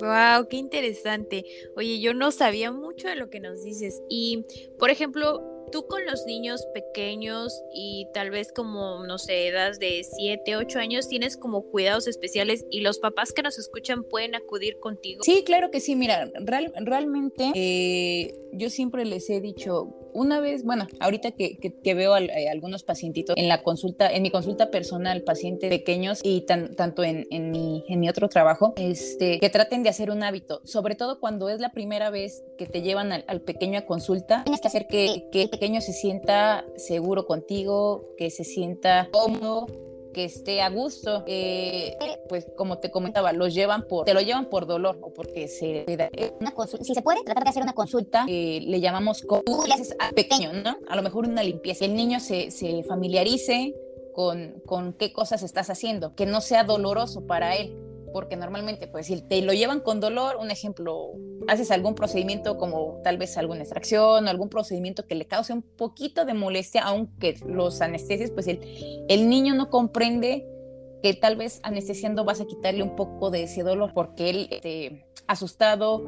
Wow, 0.00 0.48
qué 0.48 0.56
interesante. 0.56 1.44
Oye, 1.76 2.00
yo 2.00 2.14
no 2.14 2.30
sabía 2.30 2.72
mucho 2.72 3.08
de 3.08 3.16
lo 3.16 3.30
que 3.30 3.40
nos 3.40 3.62
dices. 3.62 4.02
Y, 4.08 4.44
por 4.78 4.90
ejemplo, 4.90 5.42
tú 5.70 5.86
con 5.86 6.04
los 6.06 6.24
niños 6.26 6.66
pequeños 6.72 7.62
y 7.72 8.06
tal 8.14 8.30
vez 8.30 8.52
como, 8.52 9.04
no 9.06 9.18
sé, 9.18 9.48
edad 9.48 9.76
de 9.78 10.04
7, 10.04 10.56
8 10.56 10.78
años, 10.78 11.08
tienes 11.08 11.36
como 11.36 11.62
cuidados 11.64 12.06
especiales 12.06 12.64
y 12.70 12.80
los 12.80 12.98
papás 12.98 13.32
que 13.32 13.42
nos 13.42 13.58
escuchan 13.58 14.04
pueden 14.04 14.34
acudir 14.34 14.78
contigo. 14.78 15.22
Sí, 15.24 15.42
claro 15.44 15.70
que 15.70 15.80
sí. 15.80 15.96
Mira, 15.96 16.30
realmente 16.44 17.52
eh, 17.54 18.34
yo 18.52 18.70
siempre 18.70 19.04
les 19.04 19.28
he 19.30 19.40
dicho, 19.40 19.94
una 20.14 20.40
vez, 20.40 20.64
bueno, 20.64 20.86
ahorita 21.00 21.32
que, 21.32 21.72
veo 21.94 22.14
a, 22.14 22.20
eh, 22.20 22.48
algunos 22.48 22.82
pacientitos 22.84 23.36
en 23.36 23.48
la 23.48 23.62
consulta, 23.62 24.10
en 24.10 24.22
mi 24.22 24.30
consulta 24.30 24.70
personal, 24.70 25.22
pacientes 25.22 25.68
pequeños 25.68 26.20
y 26.22 26.42
tanto 26.42 27.04
en, 27.04 27.26
mi, 27.50 27.84
en 27.88 28.00
mi 28.00 28.08
otro 28.08 28.28
trabajo, 28.28 28.72
este, 28.76 29.38
que 29.40 29.50
traten 29.50 29.82
de 29.82 29.90
hacer 29.90 30.10
un 30.10 30.22
hábito, 30.22 30.60
sobre 30.64 30.94
todo 30.94 31.20
cuando 31.20 31.48
es 31.48 31.60
la 31.60 31.72
primera 31.72 32.10
vez 32.10 32.44
que 32.56 32.66
te 32.66 32.82
llevan 32.82 33.12
al, 33.12 33.40
pequeño 33.42 33.80
a 33.80 33.82
consulta, 33.82 34.44
tienes 34.44 34.60
que 34.60 34.68
hacer 34.68 34.86
que, 34.86 35.28
que 35.32 35.42
el 35.42 35.50
pequeño 35.50 35.80
se 35.80 35.92
sienta 35.92 36.64
seguro 36.76 37.26
contigo, 37.26 38.06
que 38.16 38.30
se 38.30 38.44
sienta 38.44 39.08
cómodo, 39.12 39.66
que 40.14 40.24
esté 40.24 40.62
a 40.62 40.70
gusto. 40.70 41.24
Eh, 41.26 41.98
pues 42.28 42.46
como 42.56 42.78
te 42.78 42.90
comentaba, 42.90 43.34
los 43.34 43.52
llevan 43.52 43.86
por, 43.86 44.06
te 44.06 44.14
lo 44.14 44.22
llevan 44.22 44.48
por 44.48 44.66
dolor 44.66 44.98
o 45.02 45.12
porque 45.12 45.48
se 45.48 45.84
una 46.40 46.54
si 46.82 46.94
se 46.94 47.02
puede 47.02 47.22
tratar 47.22 47.44
de 47.44 47.50
hacer 47.50 47.62
una 47.62 47.74
consulta, 47.74 48.24
eh, 48.26 48.60
le 48.62 48.80
llamamos 48.80 49.26
tú 49.44 49.64
le 49.66 49.74
haces 49.74 49.94
a 49.98 50.10
pequeño, 50.12 50.52
¿no? 50.54 50.78
A 50.88 50.96
lo 50.96 51.02
mejor 51.02 51.28
una 51.28 51.42
limpieza. 51.42 51.84
El 51.84 51.94
niño 51.94 52.20
se, 52.20 52.50
se 52.50 52.82
familiarice 52.84 53.74
con, 54.14 54.62
con 54.64 54.94
qué 54.94 55.12
cosas 55.12 55.42
estás 55.42 55.68
haciendo, 55.68 56.14
que 56.14 56.24
no 56.24 56.40
sea 56.40 56.64
doloroso 56.64 57.26
para 57.26 57.56
él 57.56 57.76
porque 58.14 58.36
normalmente, 58.36 58.86
pues, 58.86 59.08
si 59.08 59.20
te 59.22 59.42
lo 59.42 59.52
llevan 59.52 59.80
con 59.80 59.98
dolor, 59.98 60.36
un 60.36 60.52
ejemplo, 60.52 61.14
haces 61.48 61.70
algún 61.70 61.94
procedimiento 61.94 62.58
como 62.58 63.00
tal 63.02 63.18
vez 63.18 63.36
alguna 63.36 63.60
extracción 63.60 64.26
o 64.26 64.30
algún 64.30 64.48
procedimiento 64.48 65.06
que 65.06 65.14
le 65.14 65.26
cause 65.26 65.52
un 65.52 65.62
poquito 65.62 66.24
de 66.24 66.34
molestia, 66.34 66.82
aunque 66.82 67.36
los 67.46 67.80
anestesias, 67.80 68.30
pues 68.30 68.46
el, 68.48 68.60
el 69.08 69.28
niño 69.28 69.54
no 69.54 69.70
comprende 69.70 70.46
que 71.02 71.12
tal 71.12 71.36
vez 71.36 71.60
anestesiando 71.62 72.24
vas 72.24 72.40
a 72.40 72.46
quitarle 72.46 72.82
un 72.82 72.96
poco 72.96 73.30
de 73.30 73.42
ese 73.42 73.62
dolor 73.62 73.92
porque 73.92 74.30
él, 74.30 74.48
este, 74.50 75.06
asustado, 75.26 76.02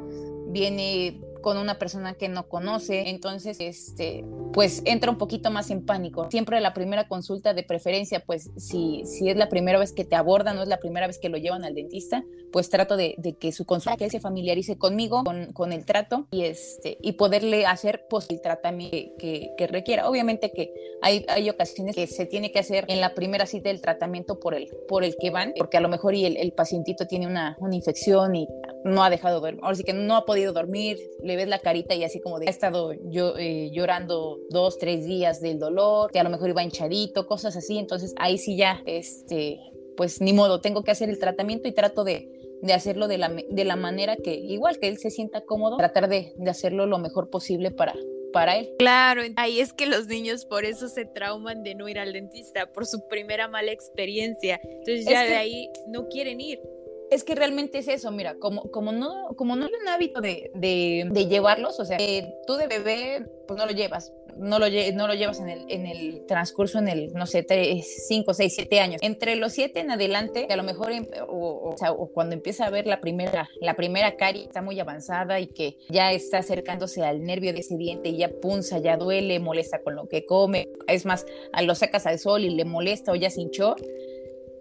viene 0.48 1.20
con 1.40 1.58
una 1.58 1.78
persona 1.78 2.14
que 2.14 2.28
no 2.28 2.48
conoce, 2.48 3.08
entonces, 3.08 3.58
este, 3.60 4.24
pues 4.52 4.82
entra 4.84 5.10
un 5.10 5.18
poquito 5.18 5.50
más 5.50 5.70
en 5.70 5.84
pánico. 5.84 6.30
Siempre 6.30 6.60
la 6.60 6.74
primera 6.74 7.08
consulta 7.08 7.54
de 7.54 7.62
preferencia, 7.62 8.20
pues 8.20 8.50
si, 8.56 9.02
si 9.04 9.28
es 9.28 9.36
la 9.36 9.48
primera 9.48 9.78
vez 9.78 9.92
que 9.92 10.04
te 10.04 10.16
abordan, 10.16 10.56
no 10.56 10.62
es 10.62 10.68
la 10.68 10.78
primera 10.78 11.06
vez 11.06 11.18
que 11.18 11.28
lo 11.28 11.38
llevan 11.38 11.64
al 11.64 11.74
dentista, 11.74 12.24
pues 12.52 12.70
trato 12.70 12.96
de, 12.96 13.16
que 13.38 13.52
su 13.52 13.66
consulta 13.66 13.96
que 13.96 14.10
se 14.10 14.20
familiarice 14.20 14.78
conmigo, 14.78 15.24
con, 15.24 15.52
con, 15.52 15.72
el 15.72 15.84
trato 15.84 16.26
y, 16.30 16.44
este, 16.44 16.96
y 17.02 17.12
poderle 17.12 17.66
hacer 17.66 18.06
pues, 18.08 18.30
el 18.30 18.40
tratamiento 18.40 18.96
que, 19.18 19.50
que, 19.56 19.66
requiera. 19.66 20.08
Obviamente 20.08 20.52
que 20.52 20.72
hay, 21.02 21.26
hay 21.28 21.50
ocasiones 21.50 21.94
que 21.94 22.06
se 22.06 22.24
tiene 22.24 22.52
que 22.52 22.58
hacer 22.58 22.84
en 22.88 23.00
la 23.00 23.14
primera 23.14 23.46
cita 23.46 23.68
del 23.68 23.80
tratamiento 23.80 24.40
por 24.40 24.54
el, 24.54 24.68
por 24.88 25.04
el 25.04 25.16
que 25.20 25.30
van, 25.30 25.52
porque 25.56 25.76
a 25.76 25.80
lo 25.80 25.88
mejor 25.88 26.14
y 26.14 26.24
el, 26.24 26.36
el 26.36 26.52
pacientito 26.52 27.06
tiene 27.06 27.26
una, 27.26 27.56
una 27.60 27.74
infección 27.74 28.34
y 28.34 28.48
no 28.84 29.02
ha 29.02 29.10
dejado 29.10 29.40
dormir, 29.40 29.60
ahora 29.62 29.76
sí 29.76 29.84
que 29.84 29.92
no 29.92 30.16
ha 30.16 30.24
podido 30.24 30.52
dormir, 30.52 30.98
le 31.36 31.42
ves 31.42 31.48
la 31.48 31.58
carita 31.58 31.94
y 31.94 32.02
así 32.02 32.20
como 32.20 32.38
de 32.38 32.46
ha 32.46 32.50
estado 32.50 32.92
yo, 33.10 33.36
eh, 33.36 33.70
llorando 33.72 34.38
dos, 34.50 34.78
tres 34.78 35.04
días 35.04 35.40
del 35.40 35.58
dolor, 35.58 36.10
que 36.10 36.18
a 36.18 36.24
lo 36.24 36.30
mejor 36.30 36.48
iba 36.48 36.62
hinchadito, 36.62 37.26
cosas 37.26 37.56
así, 37.56 37.78
entonces 37.78 38.14
ahí 38.18 38.38
sí 38.38 38.56
ya, 38.56 38.82
este, 38.86 39.60
pues 39.96 40.20
ni 40.20 40.32
modo, 40.32 40.60
tengo 40.60 40.82
que 40.82 40.90
hacer 40.90 41.10
el 41.10 41.18
tratamiento 41.18 41.68
y 41.68 41.72
trato 41.72 42.04
de, 42.04 42.30
de 42.62 42.72
hacerlo 42.72 43.06
de 43.08 43.18
la, 43.18 43.28
de 43.28 43.64
la 43.64 43.76
manera 43.76 44.16
que, 44.16 44.34
igual 44.34 44.78
que 44.78 44.88
él 44.88 44.98
se 44.98 45.10
sienta 45.10 45.42
cómodo, 45.42 45.76
tratar 45.76 46.08
de, 46.08 46.32
de 46.36 46.50
hacerlo 46.50 46.86
lo 46.86 46.98
mejor 46.98 47.28
posible 47.28 47.70
para, 47.70 47.94
para 48.32 48.56
él. 48.56 48.70
Claro, 48.78 49.22
ahí 49.36 49.60
es 49.60 49.72
que 49.72 49.86
los 49.86 50.06
niños 50.06 50.44
por 50.44 50.64
eso 50.64 50.88
se 50.88 51.04
trauman 51.04 51.62
de 51.62 51.74
no 51.74 51.88
ir 51.88 51.98
al 51.98 52.12
dentista, 52.12 52.72
por 52.72 52.86
su 52.86 53.06
primera 53.08 53.48
mala 53.48 53.72
experiencia. 53.72 54.60
Entonces 54.62 55.06
ya 55.06 55.22
de 55.24 55.36
ahí 55.36 55.70
no 55.88 56.08
quieren 56.08 56.40
ir. 56.40 56.60
Es 57.10 57.24
que 57.24 57.34
realmente 57.34 57.78
es 57.78 57.88
eso, 57.88 58.10
mira, 58.10 58.36
como, 58.38 58.70
como, 58.70 58.92
no, 58.92 59.28
como 59.36 59.56
no 59.56 59.66
hay 59.66 59.72
un 59.80 59.88
hábito 59.88 60.20
de, 60.20 60.50
de, 60.54 61.26
llevarlos, 61.26 61.78
o 61.80 61.84
sea, 61.84 61.98
tú 62.46 62.54
de 62.54 62.66
bebé, 62.66 63.26
pues 63.46 63.58
no 63.58 63.66
lo 63.66 63.72
llevas, 63.72 64.12
no 64.36 64.58
lo, 64.58 64.66
no 64.94 65.06
lo 65.06 65.14
llevas 65.14 65.40
en 65.40 65.48
el, 65.48 65.64
en 65.68 65.86
el 65.86 66.26
transcurso, 66.26 66.78
en 66.78 66.88
el, 66.88 67.12
no 67.14 67.26
sé, 67.26 67.46
5, 67.48 68.34
6, 68.34 68.52
7 68.54 68.80
años. 68.80 68.98
Entre 69.02 69.36
los 69.36 69.52
7 69.52 69.80
en 69.80 69.90
adelante, 69.90 70.46
a 70.50 70.56
lo 70.56 70.62
mejor, 70.62 70.92
o, 71.28 71.74
o, 71.80 72.12
cuando 72.12 72.34
empieza 72.34 72.66
a 72.66 72.70
ver 72.70 72.86
la 72.86 73.00
primera, 73.00 73.48
la 73.60 73.74
primera 73.74 74.16
cari 74.16 74.42
está 74.42 74.62
muy 74.62 74.78
avanzada 74.80 75.40
y 75.40 75.46
que 75.46 75.78
ya 75.88 76.12
está 76.12 76.38
acercándose 76.38 77.02
al 77.04 77.22
nervio 77.22 77.52
de 77.52 77.60
ese 77.60 77.76
diente 77.76 78.10
y 78.10 78.18
ya 78.18 78.28
punza, 78.28 78.78
ya 78.78 78.96
duele, 78.96 79.38
molesta 79.38 79.82
con 79.82 79.94
lo 79.94 80.08
que 80.08 80.26
come, 80.26 80.68
es 80.86 81.06
más, 81.06 81.24
lo 81.62 81.74
sacas 81.74 82.06
al 82.06 82.18
sol 82.18 82.44
y 82.44 82.50
le 82.50 82.64
molesta 82.64 83.12
o 83.12 83.14
ya 83.14 83.30
se 83.30 83.40
hinchó, 83.40 83.76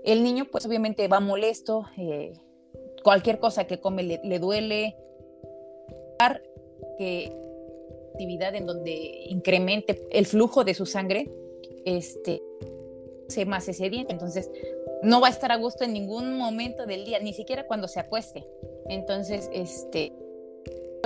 el 0.06 0.24
niño 0.24 0.46
pues 0.52 0.66
obviamente 0.66 1.08
va 1.08 1.20
molesto, 1.20 1.86
eh, 1.98 2.34
cualquier 3.04 3.40
cosa 3.40 3.66
que 3.66 3.80
come 3.80 4.04
le, 4.04 4.22
le 4.24 4.40
duele, 4.40 4.96
que 6.98 7.32
actividad 8.16 8.56
en 8.56 8.66
donde 8.66 9.26
incremente 9.28 10.08
el 10.12 10.26
flujo 10.26 10.64
de 10.64 10.74
su 10.74 10.86
sangre, 10.86 11.30
este, 11.84 12.42
se 13.28 13.46
más 13.46 13.68
ese 13.68 13.90
diente. 13.90 14.14
Entonces, 14.14 14.50
no 15.04 15.20
va 15.20 15.28
a 15.28 15.32
estar 15.32 15.52
a 15.52 15.58
gusto 15.58 15.84
en 15.84 15.94
ningún 15.94 16.38
momento 16.38 16.86
del 16.86 17.06
día, 17.06 17.20
ni 17.20 17.34
siquiera 17.34 17.68
cuando 17.68 17.88
se 17.88 18.00
acueste. 18.00 18.48
Entonces, 18.88 19.50
este, 19.54 20.14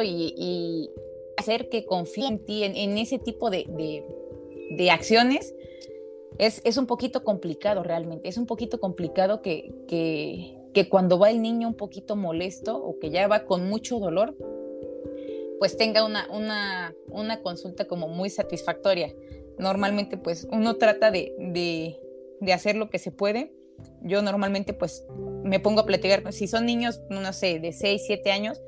y, 0.03 0.89
hacer 1.38 1.70
que 1.70 1.86
confíe 1.86 2.27
en 2.27 2.46
ti, 2.46 2.63
en, 2.63 2.98
ese 2.98 3.18
tipo 3.18 3.50
de, 3.50 3.65
de, 4.72 4.91
acciones, 4.91 5.56
es, 6.38 6.62
es, 6.63 6.77
un 6.77 6.86
poquito 6.86 7.24
complicado 7.24 7.83
realmente. 7.83 8.29
Es 8.29 8.38
un 8.38 8.45
poquito 8.45 8.79
complicado 8.79 9.41
que, 9.41 9.74
que, 9.88 10.57
que 10.74 10.89
cuando 10.89 11.19
va 11.19 11.29
el 11.29 11.41
niño 11.41 11.67
un 11.67 11.75
poquito 11.75 12.15
molesto 12.15 12.77
o 12.77 13.00
que 13.00 13.09
ya 13.09 13.27
va 13.27 13.45
con 13.45 13.67
mucho 13.67 14.00
dolor, 14.00 14.36
pues 15.59 15.75
tenga 15.75 16.05
una, 16.05 16.27
una, 16.31 16.95
una 17.09 17.41
consulta 17.41 17.86
como 17.86 18.07
muy 18.07 18.29
satisfactoria. 18.29 19.13
Normalmente 19.57 20.17
pues 20.17 20.48
uno 20.51 20.77
trata 20.77 21.12
de, 21.12 21.36
de, 21.38 22.53
hacer 22.53 22.75
lo 22.75 22.89
que 22.89 22.98
se 22.98 23.12
puede. 23.12 23.53
Yo 24.01 24.21
normalmente 24.21 24.74
pues 24.74 25.05
me 25.43 25.59
pongo 25.59 25.81
a 25.81 25.86
platicar, 25.86 26.31
si 26.31 26.48
son 26.48 26.65
niños, 26.65 27.01
no 27.09 27.33
sé, 27.33 27.59
de 27.59 27.74
6, 27.74 28.03
7 28.05 28.31
años, 28.31 28.62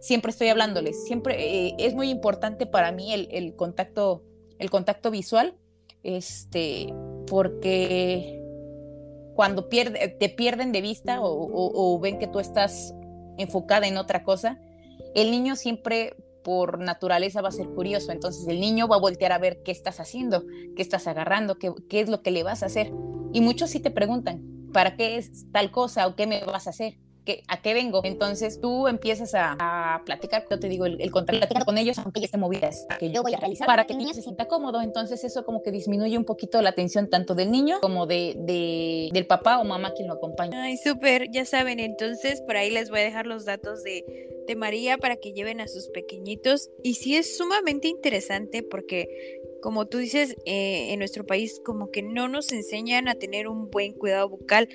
siempre 0.00 0.30
estoy 0.30 0.48
hablándoles, 0.48 1.04
siempre 1.04 1.68
eh, 1.68 1.74
es 1.78 1.94
muy 1.94 2.10
importante 2.10 2.66
para 2.66 2.92
mí 2.92 3.12
el, 3.12 3.28
el, 3.30 3.54
contacto, 3.54 4.24
el 4.58 4.70
contacto 4.70 5.10
visual, 5.10 5.56
este, 6.06 6.94
porque 7.26 8.40
cuando 9.34 9.68
pierde, 9.68 10.08
te 10.08 10.28
pierden 10.28 10.70
de 10.70 10.80
vista 10.80 11.18
o, 11.20 11.98
ven 12.00 12.18
que 12.18 12.28
tú 12.28 12.38
estás 12.38 12.94
enfocada 13.38 13.88
en 13.88 13.96
otra 13.96 14.22
cosa, 14.22 14.58
el 15.14 15.32
niño 15.32 15.56
siempre 15.56 16.16
por 16.44 16.78
naturaleza 16.78 17.42
va 17.42 17.48
a 17.48 17.52
ser 17.52 17.66
curioso. 17.70 18.12
Entonces 18.12 18.46
el 18.46 18.60
niño 18.60 18.86
va 18.86 18.96
a 18.96 19.00
voltear 19.00 19.32
a 19.32 19.38
ver 19.38 19.62
qué 19.64 19.72
estás 19.72 19.98
haciendo, 19.98 20.44
qué 20.76 20.82
estás 20.82 21.08
agarrando, 21.08 21.58
qué, 21.58 21.72
qué 21.90 22.00
es 22.00 22.08
lo 22.08 22.22
que 22.22 22.30
le 22.30 22.44
vas 22.44 22.62
a 22.62 22.66
hacer. 22.66 22.92
Y 23.32 23.40
muchos 23.40 23.70
sí 23.70 23.80
te 23.80 23.90
preguntan, 23.90 24.70
¿para 24.72 24.96
qué 24.96 25.16
es 25.16 25.50
tal 25.50 25.72
cosa 25.72 26.06
o 26.06 26.14
qué 26.14 26.28
me 26.28 26.44
vas 26.44 26.68
a 26.68 26.70
hacer? 26.70 26.98
¿A 27.48 27.60
qué 27.62 27.74
vengo? 27.74 28.00
Entonces 28.04 28.60
tú 28.60 28.88
empiezas 28.88 29.32
a, 29.34 30.02
platicar, 30.04 30.44
yo 30.50 30.58
te 30.58 30.68
digo, 30.68 30.86
el, 30.86 31.00
el 31.00 31.10
con 31.10 31.78
ellos, 31.78 31.98
aunque 31.98 32.20
ya 32.20 32.26
esté 32.26 32.38
movidas, 32.38 32.86
que 32.98 33.10
yo 33.10 33.22
voy 33.22 33.34
a 33.34 33.38
realizar 33.38 33.66
para 33.66 33.86
que 33.86 33.92
el 33.92 33.98
niño 33.98 34.14
se 34.14 34.22
sienta 34.22 34.46
cómodo. 34.46 34.80
Entonces 34.82 35.24
eso 35.24 35.44
como 35.44 35.62
que 35.62 35.70
disminuye 35.70 36.16
un 36.16 36.24
poquito 36.24 36.62
la 36.62 36.70
atención 36.70 37.08
tanto 37.08 37.34
del 37.34 37.50
niño 37.50 37.78
como 37.80 38.06
de, 38.06 38.34
de 38.38 39.08
del 39.12 39.26
papá 39.26 39.58
o 39.58 39.64
mamá 39.64 39.92
quien 39.94 40.08
lo 40.08 40.14
acompaña. 40.14 40.62
Ay, 40.62 40.76
súper, 40.76 41.30
ya 41.30 41.44
saben, 41.44 41.80
entonces 41.80 42.40
por 42.42 42.56
ahí 42.56 42.70
les 42.70 42.90
voy 42.90 43.00
a 43.00 43.04
dejar 43.04 43.26
los 43.26 43.44
datos 43.44 43.82
de, 43.82 44.04
de 44.46 44.56
María 44.56 44.98
para 44.98 45.16
que 45.16 45.32
lleven 45.32 45.60
a 45.60 45.68
sus 45.68 45.88
pequeñitos. 45.88 46.70
Y 46.82 46.94
sí 46.94 47.16
es 47.16 47.36
sumamente 47.36 47.88
interesante 47.88 48.62
porque 48.62 49.08
como 49.66 49.88
tú 49.88 49.98
dices, 49.98 50.36
eh, 50.44 50.92
en 50.92 51.00
nuestro 51.00 51.26
país 51.26 51.60
como 51.64 51.90
que 51.90 52.00
no 52.00 52.28
nos 52.28 52.52
enseñan 52.52 53.08
a 53.08 53.16
tener 53.16 53.48
un 53.48 53.68
buen 53.68 53.94
cuidado 53.94 54.28
bucal. 54.28 54.68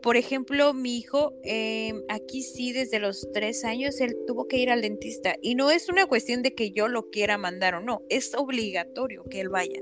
Por 0.00 0.16
ejemplo, 0.16 0.72
mi 0.72 0.98
hijo, 0.98 1.34
eh, 1.42 1.92
aquí 2.08 2.42
sí, 2.42 2.72
desde 2.72 3.00
los 3.00 3.26
tres 3.32 3.64
años, 3.64 4.00
él 4.00 4.16
tuvo 4.24 4.46
que 4.46 4.58
ir 4.58 4.70
al 4.70 4.82
dentista. 4.82 5.34
Y 5.42 5.56
no 5.56 5.72
es 5.72 5.88
una 5.88 6.06
cuestión 6.06 6.44
de 6.44 6.54
que 6.54 6.70
yo 6.70 6.86
lo 6.86 7.10
quiera 7.10 7.38
mandar 7.38 7.74
o 7.74 7.80
no, 7.80 8.02
es 8.08 8.36
obligatorio 8.36 9.24
que 9.24 9.40
él 9.40 9.48
vaya. 9.48 9.80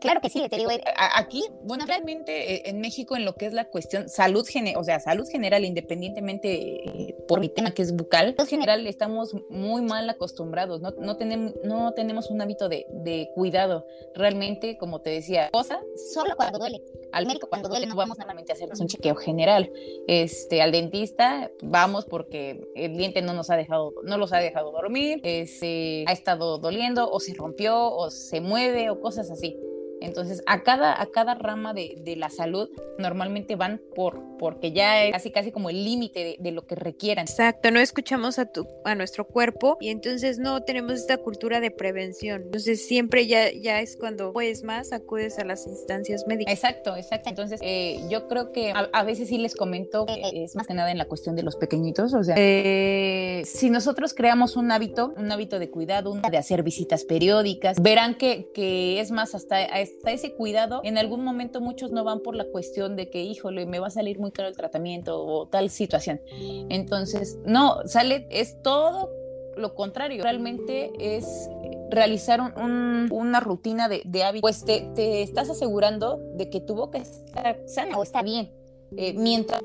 Claro 0.00 0.20
que 0.20 0.28
sí, 0.28 0.46
te 0.48 0.56
digo. 0.56 0.70
Eh, 0.70 0.82
aquí, 0.96 1.44
bueno, 1.62 1.86
realmente 1.86 2.54
eh, 2.54 2.62
en 2.66 2.80
México 2.80 3.16
en 3.16 3.24
lo 3.24 3.34
que 3.34 3.46
es 3.46 3.52
la 3.52 3.66
cuestión 3.66 4.08
salud 4.08 4.46
general, 4.46 4.80
o 4.80 4.84
sea, 4.84 5.00
salud 5.00 5.26
general, 5.28 5.64
independientemente 5.64 7.08
eh, 7.08 7.16
por 7.26 7.40
mi 7.40 7.48
tema 7.48 7.72
que 7.72 7.82
es 7.82 7.94
bucal, 7.94 8.34
en 8.38 8.46
general 8.46 8.86
estamos 8.86 9.34
muy 9.50 9.82
mal 9.82 10.08
acostumbrados, 10.08 10.80
no, 10.80 10.90
no, 10.98 11.16
tenemos, 11.16 11.54
no 11.64 11.92
tenemos 11.94 12.30
un 12.30 12.40
hábito 12.40 12.68
de, 12.68 12.86
de 12.90 13.30
cuidado. 13.34 13.86
Realmente, 14.14 14.76
como 14.78 15.00
te 15.00 15.10
decía, 15.10 15.50
cosa. 15.50 15.80
Solo 16.12 16.36
cuando 16.36 16.58
duele. 16.58 16.82
Al 17.14 17.26
médico 17.26 17.48
cuando 17.48 17.68
duele 17.68 17.86
no 17.86 17.94
vamos 17.94 18.18
normalmente 18.18 18.50
a 18.50 18.54
hacernos 18.54 18.80
un 18.80 18.88
chequeo 18.88 19.14
general. 19.14 19.70
Este, 20.08 20.60
al 20.60 20.72
dentista 20.72 21.50
vamos 21.62 22.04
porque 22.06 22.60
el 22.74 22.96
diente 22.96 23.22
no 23.22 23.32
nos 23.32 23.50
ha 23.50 23.56
dejado, 23.56 23.94
no 24.02 24.18
los 24.18 24.32
ha 24.32 24.38
dejado 24.38 24.72
dormir, 24.72 25.20
este, 25.22 26.04
ha 26.08 26.12
estado 26.12 26.58
doliendo 26.58 27.08
o 27.08 27.20
se 27.20 27.34
rompió 27.34 27.92
o 27.92 28.10
se 28.10 28.40
mueve 28.40 28.90
o 28.90 29.00
cosas 29.00 29.30
así. 29.30 29.56
Entonces, 30.04 30.42
a 30.46 30.62
cada, 30.62 31.00
a 31.00 31.06
cada 31.06 31.34
rama 31.34 31.74
de, 31.74 31.96
de 32.00 32.16
la 32.16 32.30
salud 32.30 32.68
normalmente 32.98 33.56
van 33.56 33.80
por, 33.94 34.22
porque 34.38 34.72
ya 34.72 35.04
es 35.04 35.12
casi 35.12 35.30
casi 35.30 35.52
como 35.52 35.70
el 35.70 35.84
límite 35.84 36.36
de, 36.38 36.52
lo 36.52 36.66
que 36.66 36.74
requieran. 36.74 37.26
Exacto, 37.26 37.70
no 37.70 37.80
escuchamos 37.80 38.38
a, 38.38 38.46
tu, 38.46 38.66
a 38.84 38.94
nuestro 38.94 39.26
cuerpo 39.26 39.76
y 39.80 39.88
entonces 39.88 40.38
no 40.38 40.62
tenemos 40.62 40.94
esta 40.94 41.16
cultura 41.18 41.60
de 41.60 41.70
prevención. 41.70 42.42
Entonces, 42.42 42.86
siempre 42.86 43.26
ya, 43.26 43.50
ya 43.52 43.80
es 43.80 43.96
cuando 43.96 44.32
puedes 44.32 44.62
más, 44.62 44.92
acudes 44.92 45.38
a 45.38 45.44
las 45.44 45.66
instancias 45.66 46.26
médicas. 46.26 46.54
Exacto, 46.54 46.96
exacto. 46.96 47.30
Entonces, 47.30 47.60
eh, 47.62 48.00
yo 48.08 48.28
creo 48.28 48.52
que 48.52 48.72
a, 48.72 49.02
veces 49.04 49.28
sí 49.28 49.38
les 49.38 49.54
comento 49.54 50.06
que 50.06 50.44
es 50.44 50.56
más 50.56 50.66
que 50.66 50.74
nada 50.74 50.90
en 50.90 50.98
la 50.98 51.06
cuestión 51.06 51.36
de 51.36 51.42
los 51.42 51.56
pequeñitos. 51.56 52.14
O 52.14 52.22
sea, 52.22 52.34
eh, 52.38 53.42
si 53.44 53.70
nosotros 53.70 54.14
creamos 54.14 54.56
un 54.56 54.70
hábito, 54.70 55.12
un 55.16 55.30
hábito 55.30 55.58
de 55.58 55.70
cuidado, 55.70 56.14
de 56.14 56.38
hacer 56.38 56.62
visitas 56.62 57.04
periódicas, 57.04 57.80
verán 57.80 58.16
que, 58.16 58.50
que 58.54 59.00
es 59.00 59.10
más 59.10 59.34
hasta, 59.34 59.60
ese 60.06 60.34
cuidado. 60.34 60.80
En 60.84 60.98
algún 60.98 61.24
momento 61.24 61.60
muchos 61.60 61.90
no 61.90 62.04
van 62.04 62.20
por 62.20 62.36
la 62.36 62.44
cuestión 62.44 62.96
de 62.96 63.10
que, 63.10 63.22
híjole, 63.22 63.66
me 63.66 63.78
va 63.78 63.88
a 63.88 63.90
salir 63.90 64.18
muy 64.18 64.32
caro 64.32 64.48
el 64.48 64.56
tratamiento 64.56 65.24
o 65.24 65.46
tal 65.46 65.70
situación. 65.70 66.20
Entonces, 66.68 67.38
no, 67.44 67.86
sale, 67.86 68.26
es 68.30 68.60
todo 68.62 69.10
lo 69.56 69.74
contrario. 69.74 70.22
Realmente 70.22 70.92
es 70.98 71.48
realizar 71.90 72.40
una 72.40 73.40
rutina 73.40 73.88
de, 73.88 74.02
de 74.04 74.40
pues 74.40 74.64
te, 74.64 75.22
estás 75.22 75.50
asegurando 75.50 76.18
de 76.34 76.50
que 76.50 76.60
tu 76.60 76.74
boca 76.74 76.98
está 76.98 77.56
sana 77.66 77.96
o 77.98 78.02
está 78.02 78.22
bien. 78.22 78.50
Eh, 78.96 79.14
mientras 79.14 79.62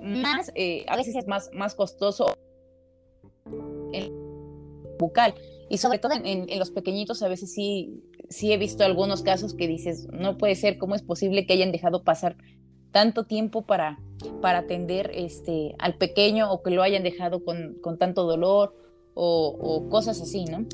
más, 0.00 0.50
eh, 0.54 0.84
a 0.88 0.96
veces 0.96 1.16
es 1.16 1.26
más, 1.26 1.50
más 1.52 1.74
costoso 1.74 2.34
el 3.92 4.12
bucal. 4.98 5.34
Y 5.68 5.78
sobre 5.78 5.98
todo 5.98 6.12
en, 6.22 6.46
los 6.58 6.70
pequeñitos 6.70 7.22
a 7.22 7.28
veces 7.28 7.52
sí, 7.52 8.02
sí 8.28 8.52
he 8.52 8.56
visto 8.56 8.84
algunos 8.84 9.22
casos 9.22 9.54
que 9.54 9.66
dices, 9.66 10.06
no 10.12 10.38
puede 10.38 10.54
ser, 10.54 10.78
¿cómo 10.78 10.94
es 10.94 11.02
posible 11.02 11.46
que 11.46 11.54
hayan 11.54 11.72
dejado 11.72 12.04
pasar 12.04 12.36
tanto 12.92 13.24
tiempo 13.24 13.62
para, 13.62 13.98
para 14.40 14.58
atender 14.60 15.10
este, 15.12 15.74
al 15.78 15.98
pequeño 15.98 16.50
o 16.50 16.62
que 16.62 16.70
lo 16.70 16.82
hayan 16.82 17.02
dejado 17.02 17.44
con, 17.44 17.74
con 17.82 17.98
tanto 17.98 18.24
dolor 18.24 18.74
o, 19.14 19.56
o, 19.60 19.88
cosas 19.88 20.20
así, 20.20 20.44
¿no? 20.44 20.66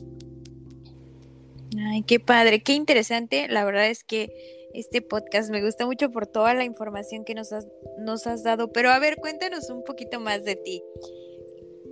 Ay, 1.78 2.02
qué 2.02 2.20
padre, 2.20 2.62
qué 2.62 2.74
interesante. 2.74 3.48
La 3.48 3.64
verdad 3.64 3.88
es 3.88 4.04
que 4.04 4.30
este 4.74 5.02
podcast 5.02 5.50
me 5.50 5.62
gusta 5.62 5.86
mucho 5.86 6.10
por 6.10 6.26
toda 6.26 6.54
la 6.54 6.64
información 6.64 7.24
que 7.24 7.34
nos 7.34 7.52
has, 7.52 7.66
nos 7.98 8.26
has 8.26 8.42
dado. 8.42 8.72
Pero 8.72 8.90
a 8.90 8.98
ver, 8.98 9.16
cuéntanos 9.16 9.70
un 9.70 9.84
poquito 9.84 10.20
más 10.20 10.44
de 10.44 10.56
ti. 10.56 10.82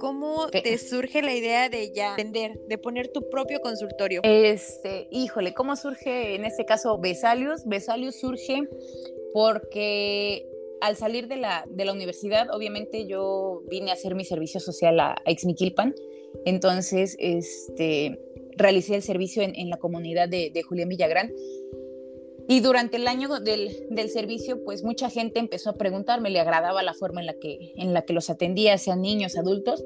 ¿Cómo 0.00 0.48
te 0.48 0.78
surge 0.78 1.20
la 1.20 1.34
idea 1.34 1.68
de 1.68 1.92
ya 1.92 2.16
vender, 2.16 2.58
de 2.66 2.78
poner 2.78 3.08
tu 3.08 3.28
propio 3.28 3.60
consultorio? 3.60 4.22
Este, 4.24 5.06
híjole, 5.10 5.52
¿cómo 5.52 5.76
surge 5.76 6.34
en 6.34 6.46
este 6.46 6.64
caso 6.64 6.98
Besalius? 6.98 7.66
Besalius 7.66 8.18
surge 8.18 8.62
porque 9.34 10.46
al 10.80 10.96
salir 10.96 11.28
de 11.28 11.36
la, 11.36 11.66
de 11.68 11.84
la 11.84 11.92
universidad, 11.92 12.48
obviamente 12.50 13.06
yo 13.06 13.62
vine 13.68 13.90
a 13.90 13.94
hacer 13.94 14.14
mi 14.14 14.24
servicio 14.24 14.58
social 14.58 14.98
a, 15.00 15.16
a 15.22 15.30
Ixmiquilpan, 15.30 15.94
entonces 16.46 17.16
este, 17.18 18.18
realicé 18.56 18.94
el 18.94 19.02
servicio 19.02 19.42
en, 19.42 19.54
en 19.54 19.68
la 19.68 19.76
comunidad 19.76 20.30
de, 20.30 20.50
de 20.50 20.62
Julián 20.62 20.88
Villagrán 20.88 21.30
y 22.50 22.58
durante 22.58 22.96
el 22.96 23.06
año 23.06 23.28
del, 23.38 23.86
del, 23.90 24.10
servicio, 24.10 24.64
pues 24.64 24.82
mucha 24.82 25.08
gente 25.08 25.38
empezó 25.38 25.70
a 25.70 25.74
preguntarme, 25.74 26.30
le 26.30 26.40
agradaba 26.40 26.82
la 26.82 26.94
forma 26.94 27.20
en 27.20 27.26
la 27.28 27.34
que, 27.34 27.72
en 27.76 27.94
la 27.94 28.02
que 28.02 28.12
los 28.12 28.28
atendía, 28.28 28.76
sean 28.76 29.02
niños, 29.02 29.38
adultos. 29.38 29.84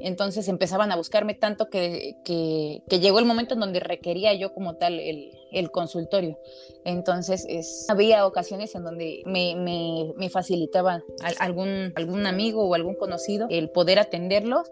entonces 0.00 0.48
empezaban 0.48 0.92
a 0.92 0.96
buscarme 0.96 1.32
tanto 1.32 1.70
que, 1.70 2.16
que, 2.22 3.00
llegó 3.00 3.20
el 3.20 3.24
momento 3.24 3.54
en 3.54 3.60
donde 3.60 3.80
requería 3.80 4.34
yo 4.34 4.52
como 4.52 4.76
tal 4.76 5.00
el, 5.00 5.30
el 5.50 5.70
consultorio. 5.70 6.38
Entonces 6.84 7.46
es, 7.48 7.86
había 7.88 8.26
ocasiones 8.26 8.74
en 8.74 8.84
donde 8.84 9.22
me, 9.24 9.56
me, 9.56 10.12
me 10.14 10.28
facilitaba 10.28 11.02
algún, 11.38 11.94
algún 11.96 12.26
amigo 12.26 12.68
o 12.68 12.74
algún 12.74 12.96
conocido 12.96 13.46
el 13.48 13.70
poder 13.70 13.98
atenderlos, 13.98 14.70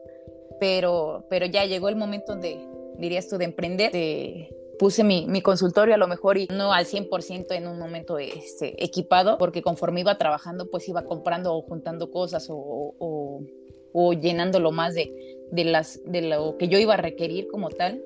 pero, 0.61 1.25
pero 1.31 1.47
ya 1.47 1.64
llegó 1.64 1.88
el 1.88 1.97
momento 1.97 2.37
de, 2.37 2.61
dirías 2.99 3.27
tú, 3.27 3.38
de 3.38 3.47
emprender, 3.47 3.90
de 3.90 4.51
puse 4.83 5.05
mi, 5.05 5.27
mi, 5.29 5.42
consultorio 5.42 5.95
a 5.95 5.97
lo 5.97 6.09
mejor 6.09 6.38
y 6.38 6.49
no 6.49 6.73
al 6.73 6.87
100% 6.87 7.53
en 7.53 7.68
un 7.68 7.79
momento 7.79 8.18
este, 8.18 8.83
equipado, 8.83 9.38
porque 9.38 9.62
conforme 9.62 10.01
iba 10.01 10.18
trabajando, 10.18 10.68
pues 10.73 10.88
iba 10.88 11.05
comprando 11.05 11.55
o 11.55 11.62
juntando 11.62 12.11
cosas 12.11 12.51
o, 12.51 12.57
o, 12.99 13.45
o 13.92 14.12
llenándolo 14.12 14.73
más 14.73 14.95
de, 14.95 15.38
de, 15.53 15.64
las, 15.66 16.01
de 16.05 16.23
lo 16.23 16.57
que 16.57 16.66
yo 16.66 16.81
iba 16.81 16.95
a 16.95 16.97
requerir 16.97 17.47
como 17.47 17.68
tal. 17.68 18.03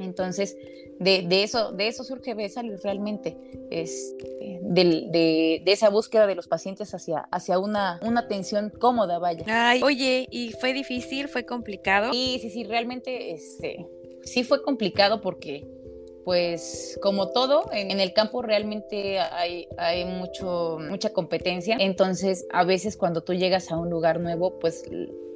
Entonces, 0.00 0.56
de, 0.98 1.22
de, 1.28 1.44
eso, 1.44 1.70
de 1.70 1.86
eso 1.86 2.02
surge 2.02 2.34
Besalus 2.34 2.82
realmente, 2.82 3.36
es 3.70 4.16
eh, 4.40 4.58
de, 4.62 4.84
de, 5.12 5.62
de, 5.64 5.72
esa 5.72 5.90
búsqueda 5.90 6.26
de 6.26 6.34
los 6.34 6.48
pacientes 6.48 6.92
hacia, 6.92 7.20
hacia 7.30 7.60
una, 7.60 8.00
una 8.02 8.22
atención 8.22 8.72
cómoda, 8.80 9.20
vaya. 9.20 9.44
Ay, 9.46 9.80
oye, 9.80 10.26
¿y 10.32 10.54
fue 10.54 10.72
difícil? 10.72 11.28
¿Fue 11.28 11.46
complicado? 11.46 12.12
Sí, 12.12 12.40
sí, 12.42 12.50
sí, 12.50 12.64
realmente 12.64 13.30
este, 13.30 13.86
sí 14.24 14.42
fue 14.42 14.60
complicado 14.60 15.20
porque 15.20 15.83
pues 16.24 16.98
como 17.02 17.30
todo, 17.30 17.70
en, 17.72 18.00
el 18.00 18.12
campo 18.14 18.40
realmente 18.40 19.18
hay, 19.18 19.68
hay 19.76 20.04
mucho, 20.06 20.78
mucha 20.80 21.10
competencia, 21.12 21.76
entonces 21.78 22.46
a 22.50 22.64
veces 22.64 22.96
cuando 22.96 23.22
tú 23.22 23.34
llegas 23.34 23.70
a 23.70 23.76
un 23.76 23.90
lugar 23.90 24.20
nuevo, 24.20 24.58
pues 24.58 24.84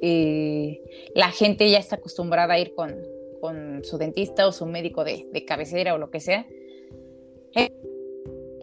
eh, 0.01 0.81
la 1.13 1.31
gente 1.31 1.69
ya 1.69 1.77
está 1.77 1.97
acostumbrada 1.97 2.55
a 2.55 2.59
ir 2.59 2.73
con, 2.73 2.95
con 3.39 3.83
su 3.83 3.97
dentista 3.97 4.47
o 4.47 4.51
su 4.51 4.65
médico 4.65 5.03
de, 5.03 5.27
de 5.31 5.45
cabecera 5.45 5.93
o 5.93 5.97
lo 5.97 6.09
que 6.09 6.19
sea. 6.19 6.47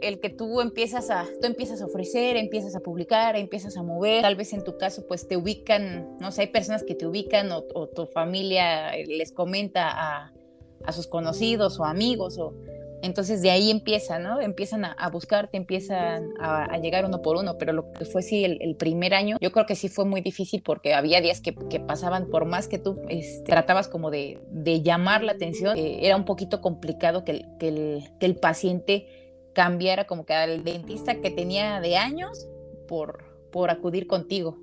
El, 0.02 0.20
que 0.20 0.28
tú 0.28 0.60
empiezas 0.60 1.10
a 1.10 1.26
tú 1.40 1.46
empiezas 1.46 1.80
a 1.80 1.86
ofrecer, 1.86 2.36
empiezas 2.36 2.76
a 2.76 2.80
publicar, 2.80 3.34
empiezas 3.34 3.76
a 3.76 3.82
mover, 3.82 4.22
tal 4.22 4.36
vez 4.36 4.52
en 4.52 4.62
tu 4.62 4.76
caso 4.76 5.06
pues 5.06 5.26
te 5.26 5.36
ubican, 5.36 6.18
no 6.20 6.30
sé, 6.30 6.42
hay 6.42 6.46
personas 6.48 6.84
que 6.84 6.94
te 6.94 7.06
ubican 7.06 7.50
o 7.50 7.88
tu 7.88 8.06
familia 8.06 8.92
les 9.06 9.32
comenta 9.32 9.88
a, 9.90 10.35
a 10.84 10.92
sus 10.92 11.06
conocidos 11.06 11.78
o 11.80 11.84
amigos 11.84 12.38
o 12.38 12.54
entonces 13.02 13.42
de 13.42 13.50
ahí 13.50 13.70
empieza, 13.70 14.18
¿no? 14.18 14.40
Empiezan 14.40 14.84
a, 14.84 15.10
buscarte, 15.10 15.56
empiezan 15.56 16.30
a, 16.40 16.78
llegar 16.78 17.04
uno 17.04 17.22
por 17.22 17.36
uno, 17.36 17.56
pero 17.58 17.72
lo 17.72 17.92
que 17.92 18.04
fue 18.04 18.22
sí 18.22 18.44
el, 18.44 18.76
primer 18.76 19.14
año, 19.14 19.36
yo 19.40 19.52
creo 19.52 19.66
que 19.66 19.74
sí 19.74 19.88
fue 19.88 20.04
muy 20.04 20.20
difícil 20.20 20.62
porque 20.62 20.94
había 20.94 21.20
días 21.20 21.40
que, 21.40 21.52
pasaban, 21.80 22.28
por 22.28 22.46
más 22.46 22.68
que 22.68 22.78
tú 22.78 23.00
este, 23.08 23.44
tratabas 23.44 23.88
como 23.88 24.10
de, 24.10 24.40
llamar 24.82 25.22
la 25.22 25.32
atención, 25.32 25.76
eh, 25.76 26.06
era 26.06 26.16
un 26.16 26.24
poquito 26.24 26.60
complicado 26.60 27.24
que 27.24 27.32
el, 27.32 27.46
que, 27.58 27.68
el, 27.68 28.04
que 28.18 28.26
el 28.26 28.36
paciente 28.36 29.06
cambiara 29.54 30.06
como 30.06 30.26
que 30.26 30.34
al 30.34 30.64
dentista 30.64 31.20
que 31.20 31.30
tenía 31.30 31.80
de 31.80 31.96
años 31.96 32.46
por, 32.88 33.24
por 33.52 33.70
acudir 33.70 34.06
contigo. 34.06 34.58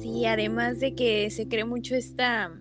Sí, 0.00 0.26
además 0.26 0.78
de 0.78 0.94
que 0.94 1.28
se 1.30 1.48
cree 1.48 1.64
mucho 1.64 1.96
esta 1.96 2.52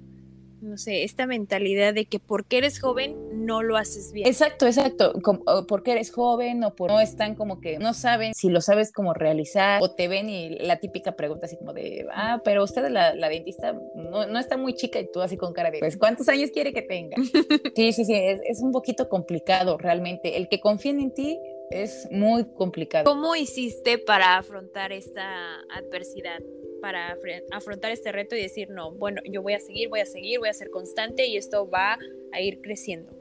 no 0.61 0.77
sé, 0.77 1.03
esta 1.03 1.25
mentalidad 1.25 1.93
de 1.93 2.05
que 2.05 2.19
porque 2.19 2.59
eres 2.59 2.79
joven 2.79 3.15
no 3.45 3.63
lo 3.63 3.77
haces 3.77 4.11
bien. 4.11 4.27
Exacto, 4.27 4.67
exacto, 4.67 5.13
como, 5.23 5.43
porque 5.67 5.93
eres 5.93 6.11
joven 6.11 6.63
o 6.63 6.75
por 6.75 6.91
no 6.91 6.99
están 6.99 7.35
como 7.35 7.59
que 7.59 7.79
no 7.79 7.93
saben 7.93 8.33
si 8.35 8.49
lo 8.49 8.61
sabes 8.61 8.91
cómo 8.91 9.13
realizar 9.13 9.81
o 9.81 9.91
te 9.91 10.07
ven 10.07 10.29
y 10.29 10.49
la 10.59 10.77
típica 10.77 11.13
pregunta 11.13 11.47
así 11.47 11.57
como 11.57 11.73
de, 11.73 12.05
ah, 12.13 12.41
pero 12.43 12.63
usted 12.63 12.89
la, 12.89 13.15
la 13.15 13.29
dentista 13.29 13.73
no, 13.95 14.27
no, 14.27 14.39
está 14.39 14.57
muy 14.57 14.75
chica 14.75 14.99
y 14.99 15.11
tú 15.11 15.21
así 15.21 15.35
con 15.35 15.53
cara 15.53 15.71
de, 15.71 15.79
pues, 15.79 15.97
¿cuántos 15.97 16.29
años 16.29 16.51
quiere 16.51 16.73
que 16.73 16.83
tenga? 16.83 17.17
sí, 17.75 17.93
sí, 17.93 18.05
sí, 18.05 18.13
es, 18.13 18.39
es 18.45 18.61
un 18.61 18.71
poquito 18.71 19.09
complicado 19.09 19.77
realmente. 19.77 20.37
El 20.37 20.47
que 20.47 20.59
confíen 20.59 20.99
en 20.99 21.11
ti 21.13 21.39
es 21.71 22.07
muy 22.11 22.45
complicado. 22.53 23.05
¿Cómo 23.05 23.35
hiciste 23.35 23.97
para 23.97 24.37
afrontar 24.37 24.91
esta 24.91 25.59
adversidad? 25.69 26.39
para 26.81 27.15
afrontar 27.51 27.91
este 27.91 28.11
reto 28.11 28.35
y 28.35 28.41
decir, 28.41 28.69
no, 28.69 28.91
bueno, 28.91 29.21
yo 29.23 29.41
voy 29.41 29.53
a 29.53 29.59
seguir, 29.59 29.87
voy 29.87 29.99
a 29.99 30.05
seguir, 30.05 30.39
voy 30.39 30.49
a 30.49 30.53
ser 30.53 30.71
constante 30.71 31.27
y 31.27 31.37
esto 31.37 31.69
va 31.69 31.97
a 32.33 32.41
ir 32.41 32.59
creciendo? 32.61 33.13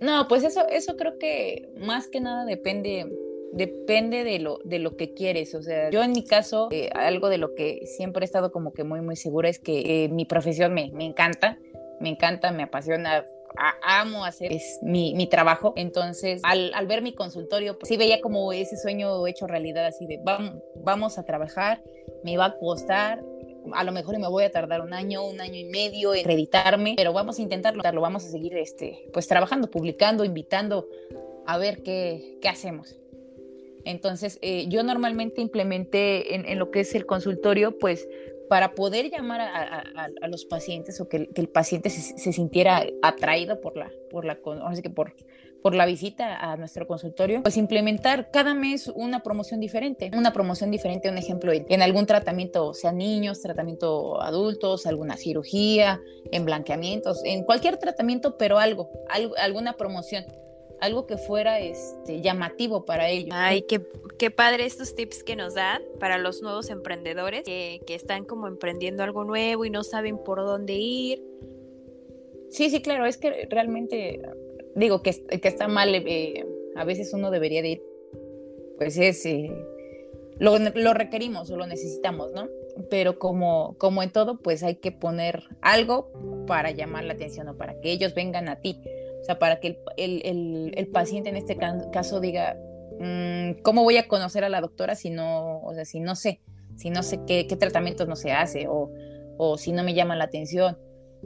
No, 0.00 0.26
pues 0.28 0.42
eso, 0.42 0.66
eso 0.68 0.96
creo 0.96 1.18
que 1.18 1.68
más 1.78 2.08
que 2.08 2.20
nada 2.20 2.44
depende, 2.44 3.06
depende 3.52 4.24
de 4.24 4.38
lo, 4.38 4.58
de 4.64 4.78
lo 4.78 4.96
que 4.96 5.14
quieres. 5.14 5.54
O 5.54 5.62
sea, 5.62 5.90
yo 5.90 6.02
en 6.02 6.12
mi 6.12 6.24
caso, 6.24 6.68
eh, 6.70 6.90
algo 6.94 7.28
de 7.28 7.38
lo 7.38 7.54
que 7.54 7.86
siempre 7.86 8.24
he 8.24 8.26
estado 8.26 8.52
como 8.52 8.72
que 8.72 8.84
muy, 8.84 9.00
muy 9.00 9.16
segura 9.16 9.48
es 9.48 9.58
que 9.58 10.04
eh, 10.04 10.08
mi 10.08 10.24
profesión 10.24 10.74
me, 10.74 10.90
me 10.92 11.04
encanta, 11.04 11.58
me 12.00 12.08
encanta, 12.10 12.52
me 12.52 12.64
apasiona 12.64 13.24
amo 13.82 14.24
hacer 14.24 14.52
es 14.52 14.78
mi, 14.82 15.14
mi 15.14 15.26
trabajo. 15.26 15.72
Entonces, 15.76 16.40
al, 16.44 16.72
al, 16.74 16.86
ver 16.86 17.02
mi 17.02 17.14
consultorio, 17.14 17.78
pues 17.78 17.88
sí 17.88 17.96
veía 17.96 18.20
como 18.20 18.52
ese 18.52 18.76
sueño 18.76 19.26
hecho 19.26 19.46
realidad, 19.46 19.86
así 19.86 20.06
de 20.06 20.20
vamos, 20.22 20.54
vamos 20.76 21.18
a 21.18 21.24
trabajar, 21.24 21.82
me 22.24 22.36
va 22.36 22.46
a 22.46 22.58
costar, 22.58 23.22
a 23.72 23.84
lo 23.84 23.92
mejor 23.92 24.18
me 24.18 24.28
voy 24.28 24.44
a 24.44 24.50
tardar 24.50 24.80
un 24.80 24.92
año, 24.92 25.24
un 25.24 25.40
año 25.40 25.56
y 25.56 25.64
medio 25.64 26.14
en 26.14 26.20
acreditarme, 26.20 26.94
pero 26.96 27.12
vamos 27.12 27.38
a 27.38 27.42
intentarlo, 27.42 27.82
vamos 28.00 28.24
a 28.24 28.28
seguir 28.28 28.56
este, 28.56 29.08
pues 29.12 29.26
trabajando, 29.26 29.70
publicando, 29.70 30.24
invitando 30.24 30.88
a 31.46 31.58
ver 31.58 31.82
qué, 31.82 32.38
qué 32.40 32.48
hacemos. 32.48 32.96
Entonces, 33.84 34.38
eh, 34.42 34.66
yo 34.68 34.82
normalmente 34.82 35.40
implementé 35.40 36.34
en, 36.34 36.44
en, 36.44 36.58
lo 36.58 36.72
que 36.72 36.80
es 36.80 36.94
el 36.96 37.06
consultorio, 37.06 37.78
pues 37.78 38.08
para 38.48 38.74
poder 38.74 39.10
llamar 39.10 39.40
a, 39.40 40.28
los 40.28 40.44
pacientes 40.44 41.00
o 41.00 41.08
que, 41.08 41.28
el 41.34 41.48
paciente 41.48 41.90
se, 41.90 42.32
sintiera 42.32 42.84
atraído 43.02 43.60
por 43.60 43.76
la, 43.76 43.90
por 44.10 44.24
la, 44.24 44.38
que 44.82 44.90
por, 44.90 45.14
por 45.62 45.74
la 45.74 45.86
visita 45.86 46.36
a 46.36 46.56
nuestro 46.56 46.86
consultorio, 46.86 47.42
pues 47.42 47.56
implementar 47.56 48.30
cada 48.30 48.54
mes 48.54 48.88
una 48.88 49.20
promoción 49.20 49.60
diferente, 49.60 50.10
una 50.16 50.32
promoción 50.32 50.70
diferente, 50.70 51.08
un 51.10 51.18
ejemplo, 51.18 51.52
en, 51.52 51.82
algún 51.82 52.06
tratamiento, 52.06 52.74
sea 52.74 52.92
niños, 52.92 53.40
tratamiento 53.42 54.20
adultos, 54.22 54.86
alguna 54.86 55.16
cirugía, 55.16 56.00
en 56.30 56.44
blanqueamientos, 56.44 57.22
en 57.24 57.44
cualquier 57.44 57.78
tratamiento, 57.78 58.36
pero 58.36 58.58
algo, 58.58 58.90
algo 59.08 59.34
alguna 59.38 59.74
promoción 59.74 60.24
algo 60.80 61.06
que 61.06 61.16
fuera 61.16 61.60
este, 61.60 62.20
llamativo 62.20 62.84
para 62.84 63.08
ellos. 63.08 63.30
Ay, 63.32 63.62
qué, 63.62 63.82
qué 64.18 64.30
padre 64.30 64.64
estos 64.64 64.94
tips 64.94 65.22
que 65.22 65.36
nos 65.36 65.54
dan 65.54 65.82
para 65.98 66.18
los 66.18 66.42
nuevos 66.42 66.70
emprendedores 66.70 67.42
que, 67.44 67.80
que, 67.86 67.94
están 67.94 68.24
como 68.24 68.46
emprendiendo 68.46 69.02
algo 69.02 69.24
nuevo 69.24 69.64
y 69.64 69.70
no 69.70 69.84
saben 69.84 70.18
por 70.18 70.38
dónde 70.38 70.74
ir. 70.74 71.22
Sí, 72.50 72.70
sí, 72.70 72.80
claro, 72.80 73.06
es 73.06 73.16
que 73.16 73.46
realmente 73.50 74.20
digo 74.74 75.02
que, 75.02 75.12
que 75.12 75.48
está 75.48 75.68
mal, 75.68 75.94
eh, 75.94 76.46
a 76.76 76.84
veces 76.84 77.12
uno 77.12 77.30
debería 77.30 77.62
de 77.62 77.68
ir, 77.68 77.82
pues 78.78 78.96
es, 78.98 79.24
eh, 79.26 79.50
lo, 80.38 80.58
lo, 80.58 80.94
requerimos 80.94 81.50
o 81.50 81.56
lo 81.56 81.66
necesitamos, 81.66 82.32
¿no? 82.32 82.48
Pero 82.90 83.18
como, 83.18 83.74
como 83.78 84.02
en 84.02 84.10
todo, 84.10 84.38
pues 84.38 84.62
hay 84.62 84.76
que 84.76 84.92
poner 84.92 85.44
algo 85.62 86.12
para 86.46 86.70
llamar 86.70 87.04
la 87.04 87.14
atención 87.14 87.48
o 87.48 87.56
para 87.56 87.80
que 87.80 87.90
ellos 87.90 88.14
vengan 88.14 88.48
a 88.48 88.60
ti 88.60 88.80
sea, 89.26 89.38
para 89.38 89.60
que 89.60 89.78
el, 89.96 90.88
paciente 90.92 91.30
en 91.30 91.36
este 91.36 91.56
caso 91.56 92.20
diga, 92.20 92.56
mm, 93.00 93.62
¿cómo 93.62 93.82
voy 93.82 93.96
a 93.96 94.08
conocer 94.08 94.44
a 94.44 94.48
la 94.48 94.60
doctora 94.60 94.94
si 94.94 95.10
no, 95.10 95.60
o 95.60 95.74
sea, 95.74 95.84
si 95.84 96.00
no 96.00 96.14
sé, 96.14 96.40
si 96.76 96.90
no 96.90 97.02
sé 97.02 97.20
qué, 97.26 97.46
qué 97.46 97.56
tratamientos 97.56 98.08
no 98.08 98.16
se 98.16 98.32
hace 98.32 98.66
o, 98.68 98.90
o, 99.36 99.58
si 99.58 99.72
no 99.72 99.82
me 99.82 99.94
llama 99.94 100.16
la 100.16 100.24
atención? 100.24 100.78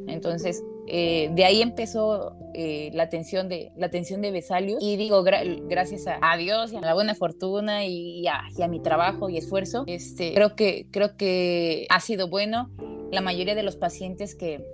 Entonces, 0.06 0.62
eh, 0.86 1.30
de 1.34 1.44
ahí 1.44 1.62
empezó 1.62 2.36
eh, 2.54 2.90
la 2.94 3.04
atención 3.04 3.48
de 3.48 3.70
la 3.76 3.86
atención 3.86 4.20
de 4.22 4.42
y 4.80 4.96
digo 4.96 5.22
gracias 5.22 6.04
a, 6.06 6.36
Dios 6.36 6.72
y 6.72 6.76
a 6.76 6.80
la 6.80 6.94
buena 6.94 7.14
fortuna 7.14 7.84
y, 7.84 8.26
a, 8.26 8.40
y, 8.56 8.62
a, 8.62 8.68
mi 8.68 8.80
trabajo 8.80 9.28
y 9.28 9.36
esfuerzo 9.36 9.84
este 9.86 10.34
creo 10.34 10.56
que 10.56 10.86
creo 10.90 11.16
que 11.16 11.86
ha 11.90 12.00
sido 12.00 12.28
bueno 12.28 12.70
la 13.12 13.20
mayoría 13.20 13.54
de 13.54 13.62
los 13.62 13.76
pacientes 13.76 14.34
que 14.34 14.64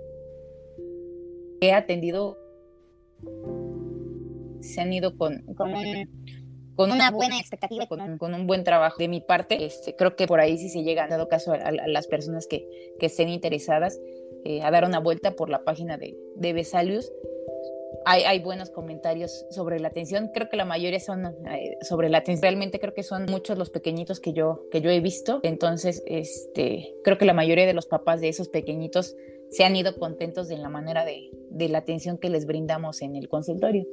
he 1.61 1.73
atendido 1.73 2.37
se 4.61 4.81
han 4.81 4.93
ido 4.93 5.17
con, 5.17 5.43
con, 5.55 5.71
una 6.91 7.11
buena 7.11 7.39
expectativa, 7.39 7.87
con, 7.87 8.17
con, 8.17 8.33
un 8.33 8.47
buen 8.47 8.63
trabajo 8.63 8.97
de 8.99 9.07
mi 9.07 9.21
parte. 9.21 9.65
Este, 9.65 9.95
creo 9.95 10.15
que 10.15 10.27
por 10.27 10.39
ahí 10.39 10.57
sí 10.57 10.69
se 10.69 10.83
llega, 10.83 11.07
dado 11.07 11.27
caso 11.27 11.53
a, 11.53 11.71
las 11.71 12.07
personas 12.07 12.47
que, 12.47 12.67
que 12.99 13.07
estén 13.07 13.29
interesadas, 13.29 13.99
eh, 14.45 14.61
a 14.61 14.71
dar 14.71 14.85
una 14.85 14.99
vuelta 14.99 15.31
por 15.31 15.49
la 15.49 15.63
página 15.63 15.97
de, 15.97 16.17
de 16.35 16.53
Besalius. 16.53 17.11
Hay, 18.05 18.23
hay, 18.23 18.39
buenos 18.39 18.69
comentarios 18.69 19.45
sobre 19.49 19.79
la 19.79 19.89
atención. 19.89 20.29
Creo 20.33 20.49
que 20.49 20.55
la 20.55 20.65
mayoría 20.65 20.99
son 20.99 21.25
eh, 21.25 21.77
sobre 21.81 22.09
la 22.09 22.19
atención. 22.19 22.43
Realmente 22.43 22.79
creo 22.79 22.93
que 22.93 23.03
son 23.03 23.25
muchos 23.25 23.57
los 23.57 23.69
pequeñitos 23.69 24.19
que 24.19 24.33
yo, 24.33 24.65
que 24.71 24.81
yo 24.81 24.89
he 24.89 25.01
visto. 25.01 25.39
Entonces, 25.43 26.03
este, 26.05 26.93
creo 27.03 27.17
que 27.17 27.25
la 27.25 27.33
mayoría 27.33 27.65
de 27.65 27.73
los 27.73 27.87
papás 27.87 28.21
de 28.21 28.29
esos 28.29 28.49
pequeñitos 28.49 29.15
se 29.49 29.63
han 29.63 29.75
ido 29.75 29.95
contentos 29.95 30.47
de 30.47 30.57
la 30.57 30.69
manera 30.69 31.05
de, 31.05 31.31
de 31.49 31.69
la 31.69 31.79
atención 31.79 32.17
que 32.17 32.29
les 32.29 32.45
brindamos 32.45 33.01
en 33.01 33.15
el 33.15 33.27
consultorio. 33.27 33.85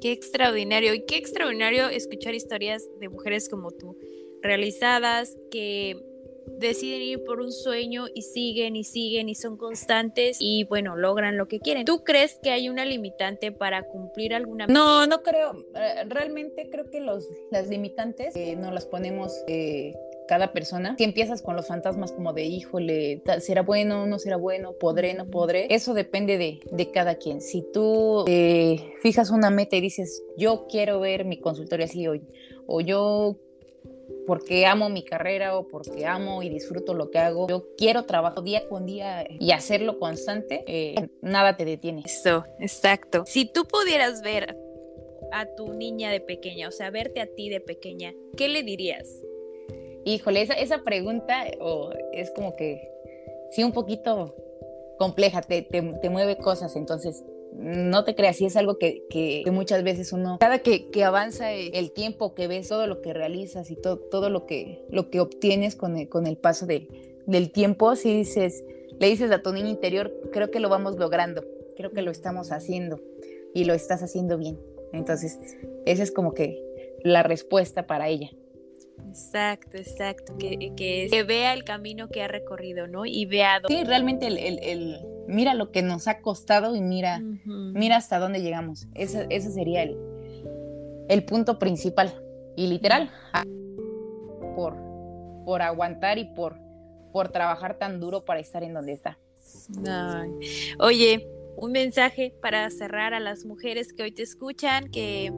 Qué 0.00 0.12
extraordinario 0.12 0.94
y 0.94 1.04
qué 1.04 1.16
extraordinario 1.16 1.88
escuchar 1.88 2.34
historias 2.34 2.88
de 3.00 3.08
mujeres 3.08 3.48
como 3.48 3.70
tú, 3.70 3.96
realizadas, 4.42 5.36
que 5.50 5.96
deciden 6.58 7.02
ir 7.02 7.24
por 7.24 7.40
un 7.40 7.52
sueño 7.52 8.06
y 8.14 8.22
siguen 8.22 8.76
y 8.76 8.84
siguen 8.84 9.28
y 9.28 9.34
son 9.34 9.56
constantes 9.56 10.38
y 10.40 10.64
bueno, 10.64 10.96
logran 10.96 11.36
lo 11.36 11.48
que 11.48 11.60
quieren. 11.60 11.84
¿Tú 11.84 12.04
crees 12.04 12.38
que 12.42 12.50
hay 12.50 12.68
una 12.68 12.84
limitante 12.84 13.52
para 13.52 13.82
cumplir 13.82 14.34
alguna 14.34 14.66
No, 14.66 15.06
no 15.06 15.22
creo. 15.22 15.66
Eh, 15.74 16.04
realmente 16.08 16.68
creo 16.70 16.88
que 16.90 17.00
los, 17.00 17.28
las 17.50 17.68
limitantes 17.68 18.34
eh, 18.36 18.56
no 18.56 18.70
las 18.70 18.86
ponemos 18.86 19.32
eh, 19.48 19.94
cada 20.26 20.52
persona. 20.52 20.94
Si 20.98 21.04
empiezas 21.04 21.42
con 21.42 21.56
los 21.56 21.66
fantasmas 21.66 22.12
como 22.12 22.32
de, 22.32 22.44
híjole, 22.44 23.22
¿será 23.40 23.62
bueno? 23.62 24.06
¿No 24.06 24.18
será 24.18 24.36
bueno? 24.36 24.72
¿Podré? 24.72 25.14
¿No 25.14 25.26
podré? 25.26 25.66
Eso 25.70 25.94
depende 25.94 26.38
de, 26.38 26.60
de 26.70 26.90
cada 26.90 27.16
quien. 27.16 27.40
Si 27.40 27.62
tú 27.62 28.24
fijas 29.00 29.30
una 29.30 29.50
meta 29.50 29.76
y 29.76 29.80
dices, 29.80 30.22
yo 30.36 30.66
quiero 30.68 31.00
ver 31.00 31.24
mi 31.24 31.38
consultorio 31.38 31.86
así 31.86 32.06
hoy, 32.06 32.22
o 32.66 32.80
yo 32.80 33.36
porque 34.26 34.66
amo 34.66 34.88
mi 34.88 35.04
carrera 35.04 35.56
o 35.56 35.68
porque 35.68 36.06
amo 36.06 36.42
y 36.42 36.48
disfruto 36.48 36.94
lo 36.94 37.10
que 37.10 37.18
hago. 37.18 37.46
Yo 37.48 37.68
quiero 37.76 38.04
trabajar 38.04 38.42
día 38.42 38.68
con 38.68 38.86
día 38.86 39.26
y 39.28 39.52
hacerlo 39.52 39.98
constante, 39.98 40.64
eh, 40.66 41.08
nada 41.22 41.56
te 41.56 41.64
detiene. 41.64 42.02
Eso, 42.04 42.44
exacto. 42.58 43.24
Si 43.26 43.46
tú 43.46 43.64
pudieras 43.64 44.22
ver 44.22 44.56
a 45.32 45.46
tu 45.54 45.72
niña 45.72 46.10
de 46.10 46.20
pequeña, 46.20 46.68
o 46.68 46.72
sea, 46.72 46.90
verte 46.90 47.20
a 47.20 47.26
ti 47.26 47.48
de 47.48 47.60
pequeña, 47.60 48.12
¿qué 48.36 48.48
le 48.48 48.62
dirías? 48.62 49.22
Híjole, 50.06 50.40
esa, 50.40 50.54
esa 50.54 50.84
pregunta 50.84 51.44
es 52.12 52.30
como 52.30 52.56
que, 52.56 52.90
sí, 53.50 53.62
un 53.64 53.72
poquito 53.72 54.34
compleja, 54.98 55.42
te, 55.42 55.62
te 55.62 56.08
mueve 56.08 56.38
cosas, 56.38 56.74
entonces 56.76 57.22
no 57.58 58.04
te 58.04 58.14
creas, 58.14 58.40
y 58.40 58.46
es 58.46 58.56
algo 58.56 58.78
que, 58.78 59.42
muchas 59.50 59.82
veces 59.82 60.12
uno, 60.12 60.38
cada 60.38 60.58
que, 60.58 60.90
avanza 61.04 61.52
el 61.52 61.92
tiempo, 61.92 62.34
que 62.34 62.48
ves 62.48 62.68
todo 62.68 62.86
lo 62.86 63.00
que 63.00 63.12
realizas 63.12 63.70
y 63.70 63.76
todo, 63.76 63.98
todo 63.98 64.30
lo, 64.30 64.46
que, 64.46 64.84
lo 64.90 65.10
que 65.10 65.20
obtienes 65.20 65.74
con 65.74 65.96
el, 65.96 66.08
con 66.08 66.26
el 66.26 66.36
paso 66.36 66.66
del 66.66 67.50
tiempo, 67.52 67.96
si 67.96 68.14
dices, 68.14 68.64
le 68.98 69.08
dices 69.08 69.30
a 69.30 69.42
tu 69.42 69.52
niño 69.52 69.68
interior, 69.68 70.12
creo 70.32 70.50
que 70.50 70.60
lo 70.60 70.68
vamos 70.68 70.96
logrando, 70.96 71.44
creo 71.76 71.92
que 71.92 72.02
lo 72.02 72.10
estamos 72.10 72.52
haciendo 72.52 73.00
y 73.54 73.64
lo 73.64 73.74
estás 73.74 74.02
haciendo 74.02 74.36
bien. 74.38 74.58
Entonces, 74.92 75.38
esa 75.86 76.02
es 76.02 76.12
como 76.12 76.34
que 76.34 76.62
la 77.02 77.22
respuesta 77.22 77.86
para 77.86 78.08
ella. 78.08 78.30
Exacto, 79.08 79.76
exacto, 79.76 80.36
que, 80.38 80.72
que, 80.76 81.24
vea 81.26 81.54
el 81.54 81.64
camino 81.64 82.08
que 82.08 82.22
ha 82.22 82.28
recorrido, 82.28 82.86
¿no? 82.86 83.06
Y 83.06 83.26
vea... 83.26 83.60
Sí, 83.68 83.84
realmente 83.84 84.26
el, 84.26 84.38
el 84.38 85.06
mira 85.26 85.54
lo 85.54 85.70
que 85.70 85.82
nos 85.82 86.08
ha 86.08 86.20
costado 86.20 86.74
y 86.74 86.80
mira, 86.80 87.20
mira 87.44 87.96
hasta 87.96 88.18
dónde 88.18 88.40
llegamos. 88.40 88.86
Ese, 88.94 89.26
ese 89.30 89.50
sería 89.50 89.82
el, 89.82 89.96
el, 91.08 91.24
punto 91.24 91.58
principal. 91.58 92.22
Y 92.56 92.68
literal, 92.68 93.10
por, 94.54 94.76
por 95.44 95.62
aguantar 95.62 96.18
y 96.18 96.24
por, 96.24 96.58
por 97.12 97.28
trabajar 97.28 97.78
tan 97.78 98.00
duro 98.00 98.24
para 98.24 98.40
estar 98.40 98.62
en 98.62 98.74
donde 98.74 98.92
está. 98.92 99.18
Oye, 100.78 101.28
un 101.56 101.72
mensaje 101.72 102.34
para 102.40 102.70
cerrar 102.70 103.14
a 103.14 103.20
las 103.20 103.44
mujeres 103.44 103.92
que 103.92 104.04
hoy 104.04 104.12
te 104.12 104.22
escuchan, 104.22 104.90
que 104.90 105.32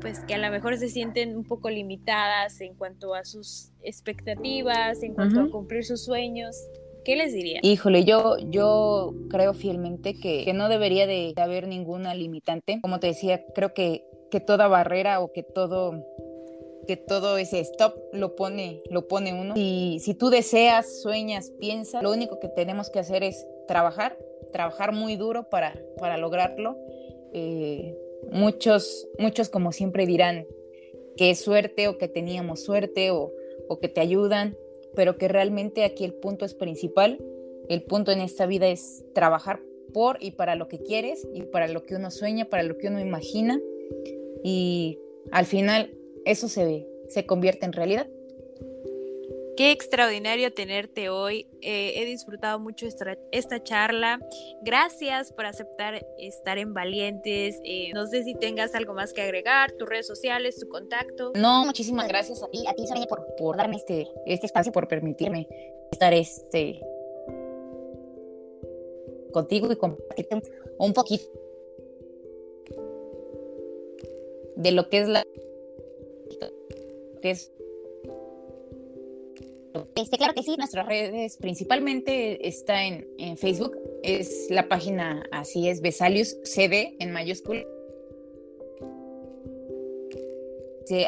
pues 0.00 0.20
que 0.20 0.34
a 0.34 0.38
lo 0.38 0.50
mejor 0.50 0.76
se 0.76 0.88
sienten 0.88 1.36
un 1.36 1.44
poco 1.44 1.70
limitadas 1.70 2.60
en 2.60 2.74
cuanto 2.74 3.14
a 3.14 3.24
sus 3.24 3.70
expectativas, 3.82 5.02
en 5.02 5.14
cuanto 5.14 5.40
a 5.40 5.50
cumplir 5.50 5.84
sus 5.84 6.04
sueños. 6.04 6.56
¿Qué 7.04 7.16
les 7.16 7.32
diría? 7.32 7.60
Híjole, 7.62 8.04
yo, 8.04 8.36
yo 8.50 9.14
creo 9.30 9.54
fielmente 9.54 10.14
que, 10.14 10.50
no 10.52 10.68
debería 10.68 11.06
de 11.06 11.32
haber 11.36 11.66
ninguna 11.66 12.14
limitante. 12.14 12.78
Como 12.82 13.00
te 13.00 13.08
decía, 13.08 13.44
creo 13.54 13.72
que, 13.72 14.04
que 14.30 14.40
toda 14.40 14.68
barrera 14.68 15.20
o 15.20 15.32
que 15.32 15.42
todo 15.42 16.04
que 16.86 16.96
todo 16.96 17.36
ese 17.36 17.60
stop 17.60 17.94
lo 18.12 18.34
pone, 18.34 18.80
lo 18.90 19.06
pone 19.06 19.32
uno. 19.32 19.54
Y 19.56 19.98
si 20.00 20.14
tú 20.14 20.28
deseas, 20.28 21.02
sueñas, 21.02 21.52
piensas, 21.60 22.02
lo 22.02 22.10
único 22.10 22.40
que 22.40 22.48
tenemos 22.48 22.90
que 22.90 22.98
hacer 22.98 23.22
es 23.22 23.46
trabajar, 23.68 24.18
trabajar 24.52 24.92
muy 24.92 25.14
duro 25.14 25.48
para, 25.48 25.78
para 25.98 26.16
lograrlo. 26.16 26.76
Eh, 27.32 27.96
muchos, 28.30 29.08
muchos 29.18 29.48
como 29.48 29.72
siempre 29.72 30.06
dirán 30.06 30.46
que 31.16 31.30
es 31.30 31.40
suerte 31.40 31.88
o 31.88 31.98
que 31.98 32.08
teníamos 32.08 32.62
suerte 32.62 33.10
o, 33.10 33.32
o 33.68 33.78
que 33.78 33.88
te 33.88 34.00
ayudan 34.00 34.56
pero 34.94 35.16
que 35.16 35.28
realmente 35.28 35.84
aquí 35.84 36.04
el 36.04 36.14
punto 36.14 36.44
es 36.44 36.54
principal. 36.54 37.18
El 37.68 37.82
punto 37.82 38.10
en 38.10 38.20
esta 38.20 38.46
vida 38.46 38.68
es 38.68 39.04
trabajar 39.14 39.60
por 39.92 40.18
y 40.20 40.32
para 40.32 40.54
lo 40.54 40.68
que 40.68 40.78
quieres 40.78 41.26
y 41.32 41.42
para 41.42 41.68
lo 41.68 41.82
que 41.82 41.96
uno 41.96 42.10
sueña, 42.10 42.46
para 42.46 42.62
lo 42.62 42.76
que 42.76 42.88
uno 42.88 43.00
imagina. 43.00 43.60
Y 44.42 44.98
al 45.30 45.46
final 45.46 45.96
eso 46.24 46.48
se, 46.48 46.86
se 47.08 47.26
convierte 47.26 47.66
en 47.66 47.72
realidad. 47.72 48.08
Qué 49.56 49.72
extraordinario 49.72 50.52
tenerte 50.52 51.10
hoy. 51.10 51.46
Eh, 51.60 51.92
he 51.96 52.04
disfrutado 52.04 52.58
mucho 52.58 52.86
esta, 52.86 53.62
charla. 53.62 54.20
Gracias 54.62 55.32
por 55.32 55.46
aceptar 55.46 56.06
estar 56.18 56.58
en 56.58 56.72
Valientes. 56.72 57.60
Eh, 57.64 57.90
no 57.94 58.06
sé 58.06 58.24
si 58.24 58.34
tengas 58.34 58.74
algo 58.74 58.94
más 58.94 59.12
que 59.12 59.22
agregar, 59.22 59.72
tus 59.72 59.88
redes 59.88 60.06
sociales, 60.06 60.58
tu 60.58 60.68
contacto. 60.68 61.32
No, 61.34 61.64
muchísimas 61.64 62.08
gracias 62.08 62.42
a 62.42 62.48
ti, 62.48 62.64
a 62.66 62.74
ti 62.74 62.84
por, 63.08 63.26
por 63.36 63.56
darme 63.56 63.76
este, 63.76 64.08
este 64.26 64.46
espacio, 64.46 64.72
por 64.72 64.88
permitirme 64.88 65.48
estar 65.92 66.12
este 66.14 66.80
contigo 69.32 69.70
y 69.70 69.76
compartirte 69.76 70.42
un 70.78 70.92
poquito 70.92 71.24
de 74.56 74.72
lo 74.72 74.88
que 74.88 74.98
es 74.98 75.08
la 75.08 75.24
que 77.22 77.30
es 77.30 77.52
este, 79.94 80.16
claro 80.18 80.34
que 80.34 80.42
sí. 80.42 80.56
Nuestras 80.56 80.86
redes 80.86 81.36
principalmente 81.36 82.46
está 82.48 82.84
en, 82.84 83.06
Facebook, 83.36 83.76
es 84.02 84.46
la 84.50 84.68
página, 84.68 85.22
así 85.32 85.68
es, 85.68 85.80
Besalius 85.80 86.36
CD 86.44 86.96
en 86.98 87.12
mayúscula. 87.12 87.64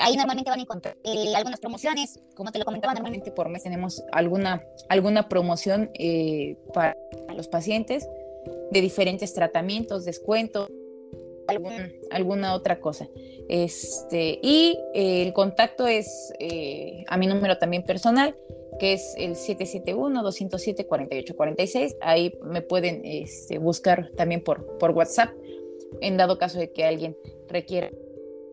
ahí 0.01 0.16
normalmente 0.16 0.48
van 0.48 0.61
a 0.61 0.62
encontrar 0.62 0.96
eh, 1.03 1.35
algunas 1.35 1.59
promociones, 1.59 2.20
como 2.37 2.53
te 2.53 2.61
lo 2.61 2.64
comentaba, 2.64 2.94
normalmente 2.94 3.33
por 3.33 3.48
mes 3.48 3.64
tenemos 3.64 4.03
alguna, 4.12 4.64
alguna 4.88 5.29
promoción 5.29 5.90
eh, 5.94 6.57
para 6.72 6.96
los 7.35 7.48
pacientes 7.48 8.09
de 8.70 8.81
diferentes 8.81 9.35
tratamientos, 9.35 10.05
descuentos, 10.05 10.70
alguna 12.11 12.55
otra 12.55 12.81
cosa. 12.81 13.09
Este, 13.48 14.38
y 14.42 14.78
eh, 14.94 15.22
el 15.22 15.33
contacto 15.33 15.87
es 15.87 16.33
a 17.09 17.16
mi 17.16 17.26
número 17.26 17.57
también 17.59 17.85
personal, 17.85 18.37
que 18.78 18.92
es 18.94 19.14
el 19.16 19.37
771-207-4846. 19.37 21.96
Ahí 22.00 22.38
me 22.42 22.62
pueden 22.62 23.02
este, 23.05 23.59
buscar 23.59 24.11
también 24.16 24.42
por, 24.42 24.78
por 24.78 24.92
WhatsApp, 24.92 25.31
en 26.00 26.16
dado 26.16 26.38
caso 26.38 26.59
de 26.59 26.72
que 26.72 26.85
alguien 26.85 27.14
requiera 27.48 27.90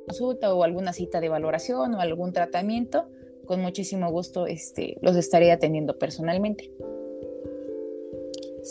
consulta 0.10 0.54
o 0.54 0.64
alguna 0.64 0.92
cita 0.92 1.22
de 1.22 1.30
valoración 1.30 1.94
o 1.94 2.02
algún 2.02 2.34
tratamiento, 2.34 3.06
con 3.46 3.62
muchísimo 3.62 4.12
gusto 4.12 4.48
este, 4.48 4.98
los 5.02 5.16
estaré 5.16 5.52
atendiendo 5.52 5.98
personalmente. 5.98 6.72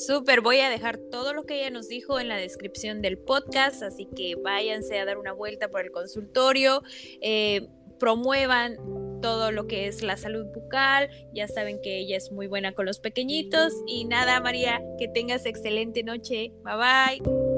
Súper, 0.06 0.40
voy 0.40 0.60
a 0.60 0.70
dejar 0.70 0.98
todo 1.10 1.32
lo 1.32 1.44
que 1.44 1.60
ella 1.60 1.70
nos 1.70 1.88
dijo 1.88 2.20
en 2.20 2.28
la 2.28 2.36
descripción 2.36 3.02
del 3.02 3.18
podcast, 3.18 3.82
así 3.82 4.08
que 4.14 4.36
váyanse 4.36 4.98
a 4.98 5.04
dar 5.04 5.18
una 5.18 5.32
vuelta 5.32 5.68
por 5.68 5.80
el 5.80 5.90
consultorio, 5.90 6.82
eh, 7.20 7.68
promuevan 7.98 8.76
todo 9.20 9.50
lo 9.50 9.66
que 9.66 9.88
es 9.88 10.02
la 10.02 10.16
salud 10.16 10.46
bucal. 10.54 11.10
Ya 11.34 11.48
saben 11.48 11.80
que 11.82 11.98
ella 11.98 12.16
es 12.16 12.30
muy 12.30 12.46
buena 12.46 12.72
con 12.72 12.86
los 12.86 13.00
pequeñitos. 13.00 13.72
Y 13.86 14.04
nada, 14.04 14.40
María, 14.40 14.80
que 14.98 15.08
tengas 15.08 15.46
excelente 15.46 16.02
noche. 16.02 16.52
Bye 16.62 17.20
bye. 17.20 17.57